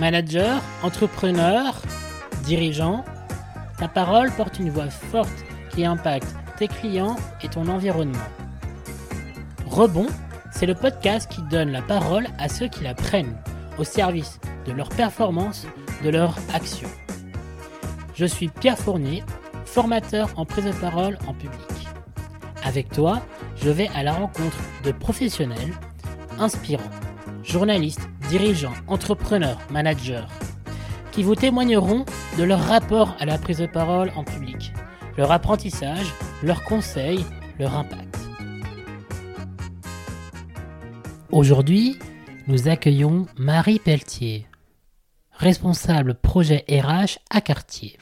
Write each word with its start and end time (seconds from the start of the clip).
Manager, 0.00 0.62
entrepreneur, 0.82 1.74
dirigeant, 2.44 3.04
ta 3.76 3.86
parole 3.86 4.30
porte 4.30 4.58
une 4.58 4.70
voix 4.70 4.88
forte 4.88 5.44
qui 5.74 5.84
impacte 5.84 6.34
tes 6.56 6.68
clients 6.68 7.16
et 7.42 7.48
ton 7.48 7.68
environnement. 7.68 8.16
Rebond, 9.66 10.06
c'est 10.52 10.64
le 10.64 10.74
podcast 10.74 11.30
qui 11.30 11.42
donne 11.50 11.70
la 11.70 11.82
parole 11.82 12.28
à 12.38 12.48
ceux 12.48 12.68
qui 12.68 12.82
la 12.82 12.94
prennent, 12.94 13.36
au 13.78 13.84
service 13.84 14.40
de 14.64 14.72
leur 14.72 14.88
performance, 14.88 15.66
de 16.02 16.08
leur 16.08 16.34
action. 16.54 16.88
Je 18.14 18.24
suis 18.24 18.48
Pierre 18.48 18.78
Fournier, 18.78 19.22
formateur 19.66 20.30
en 20.36 20.46
prise 20.46 20.64
de 20.64 20.72
parole 20.72 21.18
en 21.26 21.34
public. 21.34 21.60
Avec 22.64 22.88
toi, 22.88 23.20
je 23.56 23.68
vais 23.68 23.90
à 23.94 24.02
la 24.02 24.14
rencontre 24.14 24.56
de 24.82 24.92
professionnels 24.92 25.74
inspirants, 26.38 26.88
journalistes, 27.44 28.08
dirigeants, 28.30 28.74
entrepreneurs, 28.86 29.58
managers, 29.72 30.24
qui 31.10 31.24
vous 31.24 31.34
témoigneront 31.34 32.04
de 32.38 32.44
leur 32.44 32.60
rapport 32.60 33.16
à 33.18 33.26
la 33.26 33.38
prise 33.38 33.58
de 33.58 33.66
parole 33.66 34.12
en 34.14 34.22
public, 34.22 34.72
leur 35.18 35.32
apprentissage, 35.32 36.14
leurs 36.40 36.62
conseils, 36.62 37.24
leur 37.58 37.74
impact. 37.74 38.16
Aujourd'hui, 41.32 41.98
nous 42.46 42.68
accueillons 42.68 43.26
Marie 43.36 43.80
Pelletier, 43.80 44.46
responsable 45.32 46.14
projet 46.14 46.64
RH 46.68 47.18
à 47.30 47.40
Cartier. 47.40 47.98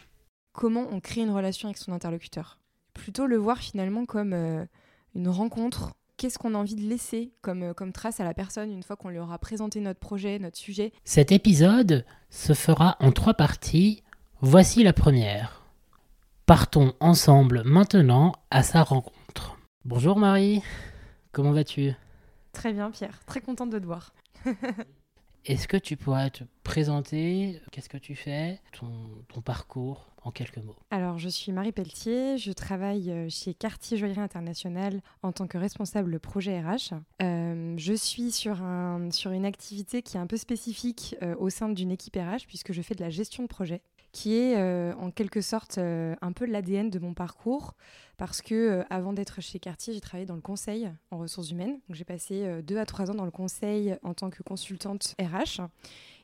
Comment 0.53 0.89
on 0.93 1.01
crée 1.01 1.23
une 1.23 1.31
relation 1.31 1.69
avec 1.69 1.79
son 1.79 1.93
interlocuteur? 1.93 2.59
Plutôt 2.93 3.27
le 3.27 3.39
voir 3.39 3.57
finalement 3.57 4.05
comme 4.05 4.35
euh, 4.35 4.67
une 5.15 5.31
rencontre 5.31 5.95
qu'est-ce 6.19 6.39
qu'on 6.39 6.55
a 6.55 6.59
envie 6.59 6.75
de 6.75 6.87
laisser 6.87 7.33
comme, 7.41 7.63
euh, 7.63 7.73
comme 7.73 7.93
trace 7.93 8.21
à 8.21 8.25
la 8.25 8.35
personne 8.35 8.71
une 8.71 8.83
fois 8.83 8.97
qu'on 8.97 9.09
lui 9.09 9.19
aura 9.19 9.39
présenté 9.39 9.81
notre 9.81 10.01
projet, 10.01 10.39
notre 10.39 10.59
sujet. 10.59 10.93
Cet 11.05 11.33
épisode 11.33 12.05
se 12.29 12.53
fera 12.53 12.97
en 13.01 13.13
trois 13.13 13.35
parties. 13.35 14.03
Voici 14.43 14.83
la 14.83 14.93
première. 14.93 15.63
Partons 16.45 16.93
ensemble 17.01 17.63
maintenant 17.65 18.33
à 18.51 18.63
sa 18.63 18.83
rencontre. 18.83 19.59
Bonjour 19.85 20.19
Marie, 20.19 20.63
comment 21.33 21.53
vas-tu? 21.53 21.93
Très 22.53 22.73
bien 22.73 22.91
Pierre, 22.91 23.21
très 23.25 23.41
contente 23.41 23.71
de 23.71 23.79
te 23.79 23.87
voir. 23.87 24.13
Est-ce 25.49 25.67
que 25.67 25.79
tu 25.79 25.97
pourrais 25.97 26.29
te 26.29 26.45
présenter? 26.63 27.59
Qu'est-ce 27.73 27.89
que 27.89 27.97
tu 27.97 28.15
fais? 28.15 28.61
Ton, 28.79 29.41
parcours 29.41 30.11
en 30.23 30.31
quelques 30.31 30.59
mots. 30.59 30.77
Alors, 30.91 31.17
je 31.17 31.31
suis 31.31 31.53
Marie 31.53 31.73
Pelletier, 31.73 32.37
je 32.37 32.53
travaille 32.53 33.11
euh, 33.11 33.29
chez 33.31 33.55
Cartier 33.55 33.97
Joaillerie 33.97 34.21
International 34.21 35.01
en 35.23 35.33
tant 35.33 35.47
que 35.47 35.57
responsable 35.57 36.21
projet 36.21 36.61
RH. 36.61 36.93
Euh, 37.23 37.75
je 37.79 37.95
suis 37.95 38.31
sur, 38.31 38.63
un, 38.63 39.11
sur 39.11 39.31
une 39.31 39.47
activité 39.47 40.03
qui 40.03 40.19
est 40.19 40.21
un 40.21 40.27
peu 40.27 40.37
spécifique 40.37 41.17
euh, 41.23 41.35
au 41.39 41.49
sein 41.49 41.71
d'une 41.71 41.93
équipe 41.93 42.17
RH 42.17 42.47
puisque 42.47 42.75
je 42.75 42.83
fais 42.83 42.95
de 42.95 43.01
la 43.01 43.09
gestion 43.09 43.43
de 43.43 43.49
projet 43.49 43.81
qui 44.13 44.35
est 44.35 44.57
en 44.95 45.11
quelque 45.11 45.41
sorte 45.41 45.79
un 45.79 46.33
peu 46.33 46.47
l'ADN 46.47 46.91
de 46.91 46.99
mon 46.99 47.15
parcours 47.15 47.75
parce 48.17 48.43
que 48.43 48.85
avant 48.91 49.13
d'être 49.13 49.41
chez 49.41 49.59
Cartier, 49.59 49.95
j'ai 49.95 50.01
travaillé 50.01 50.27
dans 50.27 50.35
le 50.35 50.41
conseil 50.41 50.91
en 51.11 51.19
ressources 51.19 51.51
humaines. 51.51 51.79
J'ai 51.91 52.05
passé 52.05 52.63
deux 52.63 52.79
à 52.79 52.87
trois 52.87 53.11
ans 53.11 53.15
dans 53.15 53.25
le 53.25 53.31
conseil 53.31 53.97
en 54.03 54.15
tant 54.15 54.31
que 54.31 54.43
consultante 54.43 55.15
RH. 55.21 55.61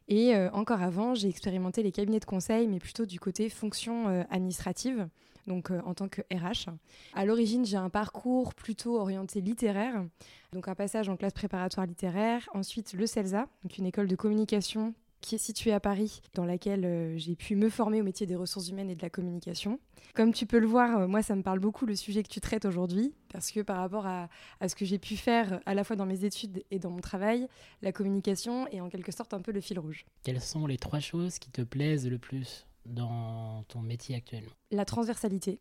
Et 0.08 0.34
euh, 0.34 0.50
encore 0.52 0.82
avant, 0.82 1.14
j'ai 1.14 1.28
expérimenté 1.28 1.82
les 1.82 1.92
cabinets 1.92 2.20
de 2.20 2.24
conseil, 2.24 2.66
mais 2.68 2.78
plutôt 2.78 3.06
du 3.06 3.18
côté 3.18 3.48
fonction 3.48 4.08
euh, 4.08 4.22
administrative, 4.30 5.08
donc 5.46 5.70
euh, 5.70 5.80
en 5.86 5.94
tant 5.94 6.08
que 6.08 6.20
RH. 6.32 6.70
À 7.14 7.24
l'origine, 7.24 7.64
j'ai 7.64 7.78
un 7.78 7.88
parcours 7.88 8.54
plutôt 8.54 8.98
orienté 8.98 9.40
littéraire, 9.40 10.04
donc 10.52 10.68
un 10.68 10.74
passage 10.74 11.08
en 11.08 11.16
classe 11.16 11.32
préparatoire 11.32 11.86
littéraire, 11.86 12.48
ensuite 12.52 12.92
le 12.92 13.06
CELSA, 13.06 13.46
donc 13.62 13.78
une 13.78 13.86
école 13.86 14.06
de 14.06 14.16
communication 14.16 14.94
qui 15.24 15.34
est 15.34 15.38
située 15.38 15.72
à 15.72 15.80
Paris, 15.80 16.20
dans 16.34 16.44
laquelle 16.44 16.84
euh, 16.84 17.16
j'ai 17.16 17.34
pu 17.34 17.56
me 17.56 17.70
former 17.70 18.00
au 18.00 18.04
métier 18.04 18.26
des 18.26 18.36
ressources 18.36 18.68
humaines 18.68 18.90
et 18.90 18.94
de 18.94 19.02
la 19.02 19.10
communication. 19.10 19.80
Comme 20.14 20.32
tu 20.32 20.44
peux 20.44 20.58
le 20.58 20.66
voir, 20.66 20.98
euh, 20.98 21.06
moi, 21.08 21.22
ça 21.22 21.34
me 21.34 21.42
parle 21.42 21.60
beaucoup 21.60 21.86
le 21.86 21.96
sujet 21.96 22.22
que 22.22 22.28
tu 22.28 22.40
traites 22.40 22.66
aujourd'hui, 22.66 23.14
parce 23.32 23.50
que 23.50 23.60
par 23.60 23.78
rapport 23.78 24.06
à, 24.06 24.28
ce 24.66 24.74
que 24.74 24.84
j'ai 24.84 24.98
pu 24.98 25.16
faire 25.16 25.60
à 25.64 25.74
la 25.74 25.82
fois 25.82 25.96
dans 25.96 26.04
mes 26.04 26.24
études 26.24 26.62
et 26.70 26.78
dans 26.78 26.90
mon 26.90 27.00
travail, 27.00 27.48
la 27.80 27.90
communication 27.90 28.68
est 28.68 28.80
en 28.80 28.90
quelque 28.90 29.12
sorte 29.12 29.32
un 29.32 29.40
peu 29.40 29.50
le 29.50 29.60
fil 29.60 29.78
rouge. 29.78 30.04
Quelles 30.22 30.42
sont 30.42 30.66
les 30.66 30.76
trois 30.76 31.00
choses 31.00 31.38
qui 31.38 31.50
te 31.50 31.62
plaisent 31.62 32.06
le 32.06 32.18
plus 32.18 32.66
dans 32.84 33.64
ton 33.68 33.80
métier 33.80 34.16
actuellement? 34.16 34.52
La 34.70 34.84
transversalité. 34.84 35.58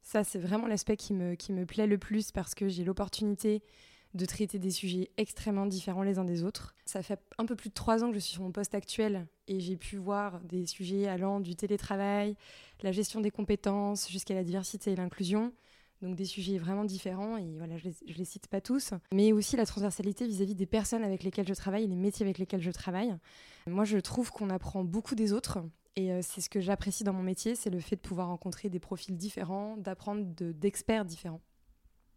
Ça, 0.00 0.24
c'est 0.24 0.38
vraiment 0.38 0.66
l'aspect 0.66 0.96
qui 0.96 1.12
me, 1.12 1.34
qui 1.34 1.52
me 1.52 1.66
plaît 1.66 1.86
le 1.86 1.98
plus 1.98 2.32
parce 2.32 2.54
que 2.54 2.68
j'ai 2.68 2.84
l'opportunité 2.84 3.62
de 4.14 4.26
traiter 4.26 4.58
des 4.58 4.70
sujets 4.70 5.10
extrêmement 5.16 5.66
différents 5.66 6.02
les 6.02 6.18
uns 6.18 6.24
des 6.24 6.44
autres. 6.44 6.74
Ça 6.86 7.02
fait 7.02 7.20
un 7.38 7.46
peu 7.46 7.56
plus 7.56 7.68
de 7.68 7.74
trois 7.74 8.04
ans 8.04 8.08
que 8.08 8.14
je 8.14 8.20
suis 8.20 8.32
sur 8.32 8.42
mon 8.42 8.52
poste 8.52 8.74
actuel 8.74 9.26
et 9.48 9.60
j'ai 9.60 9.76
pu 9.76 9.96
voir 9.96 10.40
des 10.40 10.66
sujets 10.66 11.08
allant 11.08 11.40
du 11.40 11.56
télétravail, 11.56 12.36
la 12.82 12.92
gestion 12.92 13.20
des 13.20 13.30
compétences, 13.30 14.08
jusqu'à 14.08 14.34
la 14.34 14.44
diversité 14.44 14.92
et 14.92 14.96
l'inclusion. 14.96 15.52
Donc 16.02 16.16
des 16.16 16.24
sujets 16.24 16.58
vraiment 16.58 16.84
différents 16.84 17.38
et 17.38 17.56
voilà, 17.56 17.78
je 17.78 17.84
les, 17.84 18.14
les 18.14 18.24
cite 18.24 18.48
pas 18.48 18.60
tous, 18.60 18.90
mais 19.12 19.32
aussi 19.32 19.56
la 19.56 19.64
transversalité 19.64 20.26
vis-à-vis 20.26 20.54
des 20.54 20.66
personnes 20.66 21.02
avec 21.02 21.22
lesquelles 21.22 21.48
je 21.48 21.54
travaille, 21.54 21.86
les 21.86 21.96
métiers 21.96 22.24
avec 22.24 22.38
lesquels 22.38 22.60
je 22.60 22.70
travaille. 22.70 23.16
Moi, 23.66 23.84
je 23.84 23.96
trouve 23.98 24.30
qu'on 24.30 24.50
apprend 24.50 24.84
beaucoup 24.84 25.14
des 25.14 25.32
autres 25.32 25.60
et 25.96 26.12
euh, 26.12 26.20
c'est 26.22 26.40
ce 26.40 26.50
que 26.50 26.60
j'apprécie 26.60 27.04
dans 27.04 27.12
mon 27.12 27.22
métier, 27.22 27.54
c'est 27.54 27.70
le 27.70 27.80
fait 27.80 27.96
de 27.96 28.00
pouvoir 28.00 28.28
rencontrer 28.28 28.68
des 28.68 28.80
profils 28.80 29.16
différents, 29.16 29.76
d'apprendre 29.76 30.24
d'experts 30.24 31.04
différents. 31.04 31.40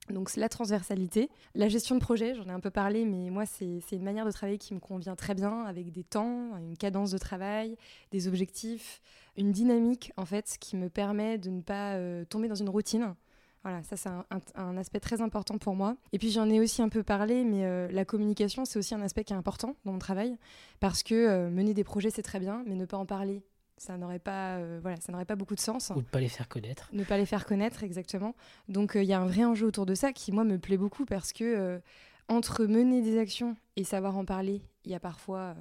Donc 0.09 0.35
la 0.35 0.50
transversalité. 0.50 1.29
La 1.53 1.68
gestion 1.68 1.95
de 1.95 2.00
projet, 2.00 2.34
j'en 2.35 2.45
ai 2.45 2.51
un 2.51 2.59
peu 2.59 2.69
parlé, 2.69 3.06
mais 3.06 3.29
moi 3.29 3.45
c'est 3.45 3.81
une 3.91 4.03
manière 4.03 4.25
de 4.25 4.31
travailler 4.31 4.57
qui 4.57 4.73
me 4.73 4.79
convient 4.79 5.16
très 5.16 5.34
bien, 5.34 5.63
avec 5.63 5.91
des 5.91 6.03
temps, 6.03 6.57
une 6.57 6.78
cadence 6.78 7.12
de 7.12 7.18
travail, 7.18 7.78
des 8.12 8.28
objectifs, 8.28 9.01
une 9.35 9.51
dynamique 9.51 10.12
en 10.18 10.25
fait 10.25 10.57
qui 10.59 10.78
me 10.78 10.90
permet 10.90 11.38
de 11.38 11.50
ne 11.50 11.62
pas 11.62 11.95
euh, 11.95 12.25
tomber 12.25 12.47
dans 12.47 12.56
une 12.56 12.69
routine. 12.69 13.16
Voilà, 13.63 13.84
ça 13.84 13.97
c'est 13.97 14.09
un, 14.56 14.78
aspect 14.78 15.01
très 15.01 15.19
important 15.22 15.57
pour 15.57 15.75
moi. 15.75 15.97
Et 16.13 16.19
puis 16.19 16.31
j'en 16.31 16.50
ai 16.50 16.62
aussi 16.62 16.81
un 16.81 16.89
peu 16.89 17.03
parlé, 17.03 17.44
mais 17.44 17.66
euh, 17.66 17.89
la 17.91 18.06
communication 18.06 18.63
c'est 18.63 18.79
aussi 18.79 18.95
un 18.95 19.01
aspect 19.01 19.25
qui 19.25 19.34
est 19.34 19.38
important 19.38 19.75
dans 19.84 19.91
mon 19.91 20.00
travail, 20.00 20.38
parce 20.79 21.03
que 21.03 21.16
euh, 21.16 21.50
mener 21.50 21.74
des 21.74 21.84
projets 21.84 22.09
c'est 22.09 22.22
très 22.22 22.39
bien, 22.39 22.63
mais 22.66 22.75
ne 22.75 22.85
pas 22.85 22.97
en 22.97 23.06
parler 23.06 23.44
ça 23.77 23.97
n'aurait 23.97 24.19
pas, 24.19 24.57
euh, 24.57 24.79
voilà, 24.81 24.97
ça 24.99 25.11
n'aurait 25.11 25.25
pas 25.25 25.35
beaucoup 25.35 25.55
de 25.55 25.59
sens. 25.59 25.91
Ou 25.95 25.99
ne 25.99 26.01
pas 26.01 26.19
les 26.19 26.29
faire 26.29 26.49
connaître. 26.49 26.89
Ne 26.93 27.03
pas 27.03 27.17
les 27.17 27.25
faire 27.25 27.45
connaître, 27.45 27.83
exactement. 27.83 28.35
Donc 28.67 28.95
euh, 28.95 29.03
il 29.03 29.07
y 29.07 29.13
a 29.13 29.19
un 29.19 29.27
vrai 29.27 29.45
enjeu 29.45 29.67
autour 29.67 29.85
de 29.85 29.95
ça 29.95 30.13
qui, 30.13 30.31
moi, 30.31 30.43
me 30.43 30.57
plaît 30.57 30.77
beaucoup 30.77 31.05
parce 31.05 31.31
que 31.31 31.43
euh, 31.43 31.79
entre 32.27 32.65
mener 32.65 33.01
des 33.01 33.19
actions 33.19 33.55
et 33.75 33.83
savoir 33.83 34.17
en 34.17 34.25
parler, 34.25 34.61
il 34.83 34.91
y 34.91 34.95
a 34.95 34.99
parfois 34.99 35.55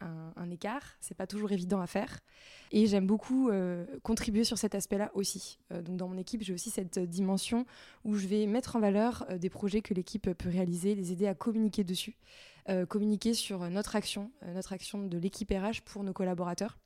un, 0.00 0.32
un, 0.36 0.50
écart. 0.50 0.96
C'est 1.00 1.16
pas 1.16 1.26
toujours 1.26 1.52
évident 1.52 1.80
à 1.80 1.86
faire. 1.86 2.20
Et 2.72 2.86
j'aime 2.86 3.06
beaucoup 3.06 3.50
contribuer 4.02 4.44
sur 4.44 4.58
cet 4.58 4.74
aspect-là 4.74 5.10
aussi. 5.14 5.58
donc 5.70 5.96
dans 5.96 6.08
mon 6.08 6.16
équipe, 6.16 6.42
j'ai 6.42 6.52
aussi 6.52 6.70
cette 6.70 6.98
dimension 6.98 7.66
où 8.04 8.14
je 8.14 8.26
vais 8.26 8.46
mettre 8.46 8.76
en 8.76 8.80
valeur 8.80 9.26
des 9.38 9.50
projets 9.50 9.82
que 9.82 9.92
l'équipe 9.92 10.32
peut 10.32 10.48
réaliser, 10.48 10.94
les 10.94 11.12
aider 11.12 11.26
à 11.26 11.34
communiquer 11.34 11.84
dessus, 11.84 12.16
communiquer 12.88 13.34
sur 13.34 13.68
notre 13.70 13.94
action, 13.94 14.30
notre 14.54 14.72
action 14.72 15.06
de 15.06 15.18
l'équipe 15.18 15.50
RH 15.50 15.82
pour 15.84 16.02
nos 16.02 16.12
collaborateurs. 16.12 16.78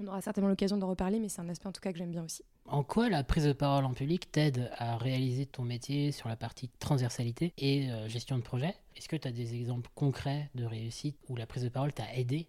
On 0.00 0.06
aura 0.06 0.20
certainement 0.20 0.48
l'occasion 0.48 0.76
d'en 0.76 0.88
reparler, 0.88 1.18
mais 1.18 1.28
c'est 1.28 1.40
un 1.40 1.48
aspect 1.48 1.66
en 1.66 1.72
tout 1.72 1.80
cas 1.80 1.92
que 1.92 1.98
j'aime 1.98 2.10
bien 2.10 2.24
aussi. 2.24 2.44
En 2.66 2.82
quoi 2.82 3.08
la 3.08 3.24
prise 3.24 3.44
de 3.44 3.52
parole 3.52 3.84
en 3.84 3.94
public 3.94 4.30
t'aide 4.30 4.70
à 4.76 4.96
réaliser 4.96 5.46
ton 5.46 5.62
métier 5.62 6.12
sur 6.12 6.28
la 6.28 6.36
partie 6.36 6.68
transversalité 6.78 7.52
et 7.58 7.90
euh, 7.90 8.08
gestion 8.08 8.36
de 8.36 8.42
projet? 8.42 8.74
Est-ce 8.96 9.08
que 9.08 9.16
tu 9.16 9.26
as 9.26 9.32
des 9.32 9.54
exemples 9.54 9.90
concrets 9.94 10.50
de 10.54 10.64
réussite 10.64 11.16
où 11.28 11.36
la 11.36 11.46
prise 11.46 11.64
de 11.64 11.68
parole 11.68 11.92
t'a 11.92 12.14
aidé? 12.14 12.48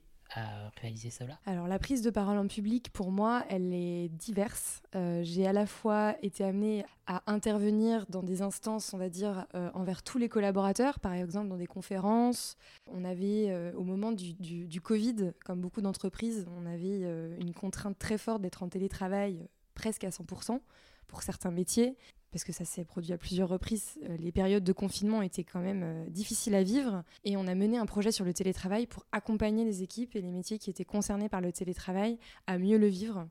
Alors 1.45 1.67
la 1.67 1.79
prise 1.79 2.01
de 2.01 2.09
parole 2.09 2.38
en 2.38 2.47
public, 2.47 2.91
pour 2.91 3.12
moi, 3.12 3.44
elle 3.50 3.73
est 3.73 4.09
diverse. 4.09 4.81
Euh, 4.95 5.22
j'ai 5.23 5.47
à 5.47 5.53
la 5.53 5.66
fois 5.66 6.16
été 6.22 6.44
amenée 6.44 6.85
à 7.07 7.23
intervenir 7.25 8.06
dans 8.09 8.22
des 8.22 8.41
instances, 8.41 8.94
on 8.94 8.97
va 8.97 9.09
dire, 9.09 9.47
euh, 9.56 9.72
envers 9.73 10.03
tous 10.03 10.17
les 10.17 10.29
collaborateurs, 10.29 11.00
par 11.00 11.13
exemple 11.13 11.47
dans 11.47 11.57
des 11.57 11.67
conférences. 11.67 12.57
On 12.88 13.03
avait, 13.03 13.47
euh, 13.50 13.72
au 13.73 13.84
moment 13.84 14.12
du, 14.12 14.34
du, 14.34 14.81
Covid, 14.81 15.31
comme 15.43 15.61
beaucoup 15.61 15.81
d'entreprises, 15.81 16.46
on 16.59 16.66
avait 16.66 17.02
une 17.40 17.53
contrainte 17.53 17.97
très 17.97 18.17
forte 18.17 18.41
d'être 18.41 18.64
en 18.64 18.70
télétravail 18.70 19.47
presque 19.73 20.03
à 20.03 20.09
100% 20.09 20.59
pour 21.08 21.23
certains 21.23 21.52
métiers 21.52 21.97
parce 22.31 22.43
que 22.43 22.53
ça 22.53 22.66
s'est 22.66 22.85
produit 22.85 23.14
à 23.14 23.17
plusieurs 23.17 23.49
reprises, 23.49 23.97
euh, 24.03 24.16
les 24.17 24.31
périodes 24.31 24.64
de 24.64 24.73
confinement 24.73 25.22
étaient 25.22 25.43
quand 25.43 25.61
même 25.61 25.81
euh, 25.84 26.09
difficiles 26.09 26.55
à 26.55 26.64
vivre. 26.64 27.03
Et 27.23 27.37
on 27.37 27.47
a 27.47 27.55
mené 27.55 27.78
un 27.78 27.85
projet 27.85 28.11
sur 28.11 28.26
le 28.26 28.34
télétravail 28.34 28.85
pour 28.85 29.05
accompagner 29.11 29.66
les 29.66 29.81
équipes 29.81 30.16
et 30.16 30.22
les 30.22 30.31
métiers 30.31 30.59
qui 30.59 30.70
étaient 30.70 30.85
concernés 30.85 31.29
par 31.29 31.41
le 31.41 31.52
télétravail 31.52 32.20
à 32.47 32.58
mieux 32.58 32.78
le 32.78 32.87
vivre. 32.87 33.28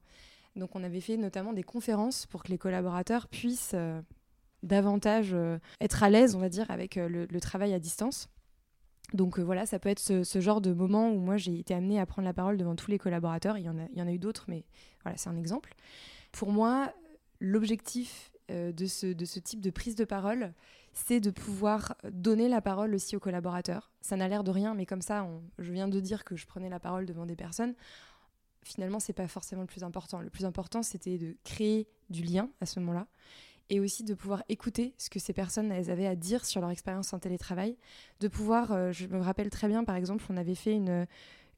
Donc 0.56 0.74
on 0.74 0.82
avait 0.82 1.00
fait 1.00 1.16
notamment 1.16 1.52
des 1.52 1.62
conférences 1.62 2.26
pour 2.26 2.42
que 2.42 2.48
les 2.48 2.58
collaborateurs 2.58 3.28
puissent 3.28 3.72
euh, 3.74 4.00
davantage 4.64 5.36
être 5.80 6.02
à 6.02 6.10
l'aise, 6.10 6.34
on 6.34 6.40
va 6.40 6.48
dire, 6.48 6.68
avec 6.70 6.96
le, 6.96 7.26
travail 7.40 7.72
à 7.74 7.78
distance. 7.78 8.28
Donc 9.14 9.38
voilà, 9.38 9.66
ça 9.66 9.78
peut 9.78 9.88
être 9.88 10.00
ce, 10.00 10.40
genre 10.40 10.60
de 10.60 10.72
moment 10.72 11.12
où 11.12 11.20
moi 11.20 11.36
j'ai 11.36 11.56
été 11.56 11.74
amenée 11.74 12.00
à 12.00 12.06
prendre 12.06 12.26
la 12.26 12.34
parole 12.34 12.56
devant 12.56 12.74
tous 12.74 12.90
les 12.90 12.98
collaborateurs. 12.98 13.56
Il 13.56 13.64
y 13.64 13.68
en 13.68 13.78
a, 13.78 13.84
il 13.92 13.98
y 13.98 14.02
en 14.02 14.08
a 14.08 14.12
eu 14.12 14.18
d'autres, 14.18 14.46
mais 14.48 14.64
voilà, 15.04 15.16
c'est 15.16 15.30
un 15.30 15.36
exemple. 15.36 15.74
Pour 16.32 16.50
moi, 16.50 16.92
l'objectif 17.38 18.32
de, 18.48 18.86
ce, 18.86 19.06
de 19.06 19.24
ce 19.24 19.38
type 19.38 19.60
de 19.60 19.70
prise 19.70 19.94
de 19.94 20.04
parole, 20.04 20.52
c'est 20.92 21.20
de 21.20 21.30
pouvoir 21.30 21.96
donner 22.10 22.48
la 22.48 22.60
parole 22.60 22.94
aussi 22.94 23.16
aux 23.16 23.20
collaborateurs. 23.20 23.90
Ça 24.00 24.16
n'a 24.16 24.28
l'air 24.28 24.44
de 24.44 24.50
rien, 24.50 24.74
mais 24.74 24.86
comme 24.86 25.02
ça, 25.02 25.26
je 25.58 25.72
viens 25.72 25.88
de 25.88 26.00
dire 26.00 26.24
que 26.24 26.36
je 26.36 26.46
prenais 26.46 26.68
la 26.68 26.80
parole 26.80 27.06
devant 27.06 27.26
des 27.26 27.36
personnes. 27.36 27.74
Finalement, 28.62 29.00
c'est 29.00 29.12
pas 29.12 29.28
forcément 29.28 29.62
le 29.62 29.66
plus 29.66 29.84
important. 29.84 30.20
Le 30.20 30.30
plus 30.30 30.44
important, 30.44 30.82
c'était 30.82 31.18
de 31.18 31.36
créer 31.44 31.88
du 32.10 32.22
lien 32.22 32.50
à 32.60 32.66
ce 32.66 32.80
moment-là 32.80 33.06
et 33.70 33.80
aussi 33.80 34.04
de 34.04 34.14
pouvoir 34.14 34.42
écouter 34.48 34.94
ce 34.98 35.10
que 35.10 35.18
ces 35.18 35.32
personnes 35.32 35.70
elles 35.70 35.90
avaient 35.90 36.06
à 36.06 36.16
dire 36.16 36.44
sur 36.44 36.60
leur 36.60 36.70
expérience 36.70 37.12
en 37.12 37.18
télétravail, 37.18 37.76
de 38.20 38.28
pouvoir, 38.28 38.72
euh, 38.72 38.92
je 38.92 39.06
me 39.06 39.20
rappelle 39.20 39.50
très 39.50 39.68
bien 39.68 39.84
par 39.84 39.96
exemple, 39.96 40.24
on 40.30 40.36
avait 40.36 40.54
fait 40.54 40.74
une, 40.74 41.06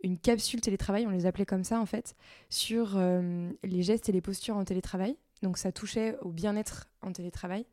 une 0.03 0.19
capsule 0.19 0.61
télétravail, 0.61 1.07
on 1.07 1.11
les 1.11 1.27
appelait 1.27 1.47
comme 1.47 1.65
ça 1.65 1.81
en 1.81 1.87
fait, 1.87 2.17
sur 2.49 2.97
euh, 2.97 3.51
les 3.63 3.83
gestes 3.83 4.09
et 4.09 4.13
les 4.13 4.21
postures 4.21 4.57
en 4.57 4.65
télétravail. 4.65 5.17
Donc 5.43 5.59
ça 5.59 5.73
touchait 5.73 6.17
au 6.21 6.31
bien-être 6.31 6.89
en 7.03 7.13
télétravail. 7.13 7.67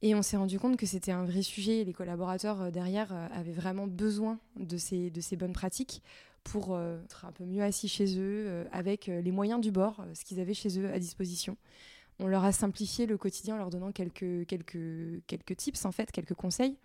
Et 0.00 0.14
on 0.14 0.22
s'est 0.22 0.36
rendu 0.36 0.60
compte 0.60 0.76
que 0.76 0.86
c'était 0.86 1.10
un 1.10 1.24
vrai 1.24 1.42
sujet. 1.42 1.84
Les 1.84 1.92
collaborateurs 1.92 2.62
euh, 2.62 2.70
derrière 2.70 3.12
avaient 3.32 3.52
vraiment 3.52 3.86
besoin 3.86 4.38
de 4.56 4.76
ces, 4.76 5.10
bonnes 5.36 5.52
pratiques 5.52 6.02
pour 6.44 6.78
être 6.78 7.26
un 7.26 7.32
peu 7.32 7.44
mieux 7.44 7.62
assis 7.62 7.88
chez 7.88 8.18
eux, 8.18 8.66
avec 8.72 9.06
les 9.08 9.32
moyens 9.32 9.60
du 9.60 9.70
bord, 9.70 10.02
ce 10.14 10.24
qu'ils 10.24 10.40
avaient 10.40 10.54
chez 10.54 10.78
eux 10.78 10.90
à 10.90 10.98
disposition 10.98 11.58
on 12.18 12.26
leur 12.26 12.44
a 12.44 12.52
simplifié 12.52 13.06
le 13.06 13.16
quotidien 13.16 13.54
en 13.54 13.58
leur 13.58 13.70
donnant 13.70 13.92
quelques, 13.92 14.46
quelques, 14.46 15.22
quelques 15.26 15.56
tips, 15.56 15.84
en 15.84 15.92
fait, 15.92 16.10
quelques 16.10 16.34
conseils, 16.34 16.76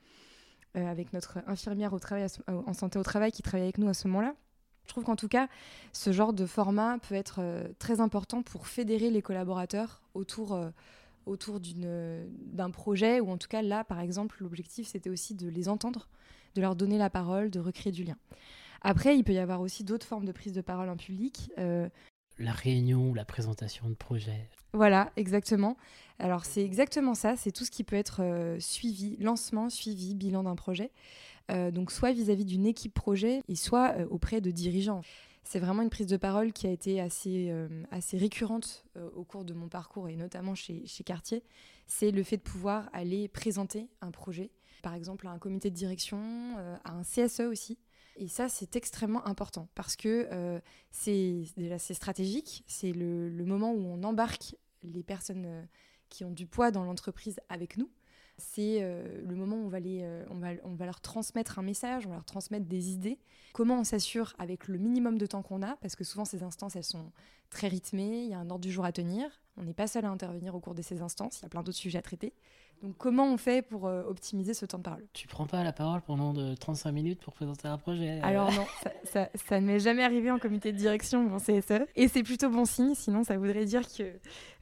euh, 0.76 0.86
avec 0.86 1.14
notre 1.14 1.40
infirmière 1.48 1.94
en 2.48 2.74
santé 2.74 3.00
au 3.00 3.04
travail 3.04 3.32
qui 3.32 3.42
travaille 3.42 3.64
avec 3.64 3.78
nous 3.78 3.88
à 3.88 3.94
ce 3.94 4.08
moment-là. 4.08 4.36
Je 4.86 4.90
trouve 4.90 5.04
qu'en 5.04 5.16
tout 5.16 5.28
cas, 5.28 5.48
ce 5.92 6.12
genre 6.12 6.34
de 6.34 6.46
format 6.46 6.98
peut 7.00 7.16
être 7.16 7.38
euh, 7.40 7.68
très 7.80 8.00
important 8.00 8.44
pour 8.44 8.68
fédérer 8.68 9.10
les 9.10 9.22
collaborateurs 9.22 10.02
autour, 10.14 10.54
euh, 10.54 10.70
autour 11.26 11.60
d'un 11.60 12.72
projet, 12.72 13.20
ou 13.20 13.30
en 13.30 13.38
tout 13.38 13.48
cas 13.48 13.62
là, 13.62 13.84
par 13.84 14.00
exemple, 14.00 14.38
l'objectif, 14.42 14.88
c'était 14.88 15.10
aussi 15.10 15.36
de 15.36 15.48
les 15.48 15.70
entendre, 15.70 16.08
de 16.56 16.62
leur 16.62 16.76
donner 16.76 16.98
la 16.98 17.10
parole, 17.10 17.50
de 17.50 17.60
recréer 17.60 17.92
du 17.92 18.04
lien. 18.04 18.18
Après, 18.82 19.18
il 19.18 19.24
peut 19.24 19.34
y 19.34 19.40
avoir 19.40 19.62
aussi 19.62 19.84
d'autres 19.84 20.06
formes 20.06 20.26
de 20.26 20.34
prise 20.34 20.54
de 20.54 20.62
parole 20.62 20.90
en 20.90 20.98
public 20.98 21.50
la 22.40 22.52
réunion, 22.52 23.14
la 23.14 23.26
présentation 23.26 23.90
de 23.90 23.94
projet. 23.94 24.50
Voilà, 24.74 25.12
exactement. 25.16 25.78
Alors 26.20 26.46
c'est 26.46 26.64
exactement 26.64 27.16
ça, 27.16 27.36
c'est 27.36 27.52
tout 27.52 27.66
ce 27.66 27.72
qui 27.72 27.84
peut 27.84 27.96
être 27.96 28.22
euh, 28.22 28.60
suivi, 28.60 29.18
lancement, 29.20 29.70
suivi, 29.70 30.16
bilan 30.16 30.44
d'un 30.44 30.56
projet. 30.56 30.92
Euh, 31.52 31.72
donc 31.72 31.92
soit 31.92 32.14
vis-à-vis 32.14 32.46
d'une 32.46 32.66
équipe 32.66 32.94
projet 32.94 33.42
et 33.48 33.56
soit 33.56 33.96
euh, 33.98 34.08
auprès 34.10 34.42
de 34.42 34.52
dirigeants. 34.52 35.02
C'est 35.44 35.60
vraiment 35.60 35.82
une 35.82 35.90
prise 35.90 36.08
de 36.08 36.16
parole 36.16 36.54
qui 36.54 36.68
a 36.68 36.70
été 36.70 37.02
assez, 37.02 37.54
assez 37.92 38.18
récurrente 38.18 38.86
au 39.14 39.26
cours 39.26 39.44
de 39.44 39.54
mon 39.54 39.68
parcours 39.68 40.08
et 40.08 40.16
notamment 40.16 40.56
chez, 40.56 40.88
chez 40.88 41.04
Cartier. 41.04 41.44
C'est 41.86 42.12
le 42.12 42.24
fait 42.24 42.38
de 42.38 42.44
pouvoir 42.44 42.90
aller 42.94 43.28
présenter 43.28 43.90
un 44.00 44.12
projet, 44.12 44.52
par 44.84 44.94
exemple 44.94 45.28
à 45.28 45.32
un 45.32 45.40
comité 45.40 45.70
de 45.70 45.76
direction, 45.76 46.18
à 46.86 46.94
un 46.94 47.02
CSE 47.04 47.42
aussi. 47.42 47.78
Et 48.16 48.28
ça, 48.28 48.48
c'est 48.50 48.76
extrêmement 48.76 49.26
important 49.28 49.68
parce 49.76 49.96
que 49.96 50.28
euh, 50.32 50.60
c'est 50.92 51.46
déjà 51.58 51.80
c'est 51.80 51.94
stratégique, 51.94 52.64
c'est 52.68 52.92
le, 52.92 53.30
moment 53.46 53.72
où 53.72 53.86
on 53.86 54.04
embarque 54.04 54.56
les 54.84 55.04
personnes 55.04 55.46
euh, 55.46 55.64
qui 56.10 56.24
ont 56.24 56.32
du 56.32 56.46
poids 56.46 56.72
dans 56.72 56.84
l'entreprise 56.84 57.40
avec 57.50 57.78
nous. 57.78 57.90
C'est 58.46 58.80
euh, 58.82 59.22
le 59.26 59.36
moment 59.36 59.56
où 59.56 59.66
on 59.66 59.70
va, 59.70 59.80
les, 59.80 60.06
on, 60.30 60.36
va, 60.36 60.50
on 60.64 60.76
va 60.76 60.86
leur 60.86 61.02
transmettre 61.02 61.60
un 61.60 61.64
message, 61.64 62.06
on 62.06 62.10
va 62.10 62.16
leur 62.16 62.26
transmettre 62.26 62.66
des 62.66 62.92
idées. 62.92 63.18
Comment 63.54 63.80
on 63.80 63.84
s'assure 63.84 64.34
avec 64.38 64.68
le 64.68 64.78
minimum 64.78 65.18
de 65.18 65.26
temps 65.26 65.42
qu'on 65.42 65.62
a, 65.64 65.76
parce 65.78 65.96
que 65.96 66.04
souvent 66.04 66.26
ces 66.26 66.44
instances, 66.44 66.76
elles 66.76 66.84
sont 66.84 67.12
très 67.50 67.68
rythmées, 67.68 68.24
il 68.24 68.30
y 68.30 68.34
a 68.34 68.40
un 68.40 68.50
ordre 68.50 68.64
du 68.64 68.72
jour 68.72 68.86
à 68.86 68.92
tenir. 68.92 69.30
On 69.58 69.64
n'est 69.64 69.74
pas 69.74 69.88
seul 69.88 70.06
à 70.06 70.10
intervenir 70.10 70.56
au 70.56 70.60
cours 70.60 70.76
de 70.76 70.82
ces 70.82 71.02
instances, 71.02 71.40
il 71.40 71.44
y 71.44 71.46
a 71.46 71.50
plein 71.50 71.64
d'autres 71.64 71.78
sujets 71.78 72.00
à 72.00 72.02
traiter. 72.02 72.34
Donc 72.84 72.98
comment 72.98 73.26
on 73.32 73.38
fait 73.38 73.62
pour 73.62 73.88
euh, 73.88 74.04
optimiser 74.04 74.54
ce 74.54 74.66
temps 74.66 74.78
de 74.78 74.84
parole? 74.84 75.08
Tu 75.14 75.26
prends 75.30 75.48
pas 75.48 75.64
la 75.64 75.72
parole 75.72 76.02
pendant 76.02 76.34
de 76.34 76.54
35 76.54 76.92
minutes 76.92 77.22
pour 77.22 77.34
présenter 77.34 77.70
un 77.70 77.78
projet 77.78 78.20
euh 78.20 78.26
Alors 78.26 78.52
non, 78.52 78.66
ça, 79.06 79.30
ça, 79.36 79.62
ne 79.62 79.66
m'est 79.66 79.80
jamais 79.80 80.04
arrivé 80.04 80.30
en 80.30 80.38
comité 80.38 80.74
de 80.74 80.78
direction 80.78 81.26
ou 81.26 81.34
en 81.34 81.38
CSE. 81.38 81.86
Et 81.96 82.10
c'est 82.10 82.24
plutôt 82.24 82.50
bon 82.50 82.66
signe, 82.66 82.94
sinon 82.94 83.24
ça 83.24 83.38
voudrait 83.38 83.64
dire 83.64 83.88
que... 83.88 84.12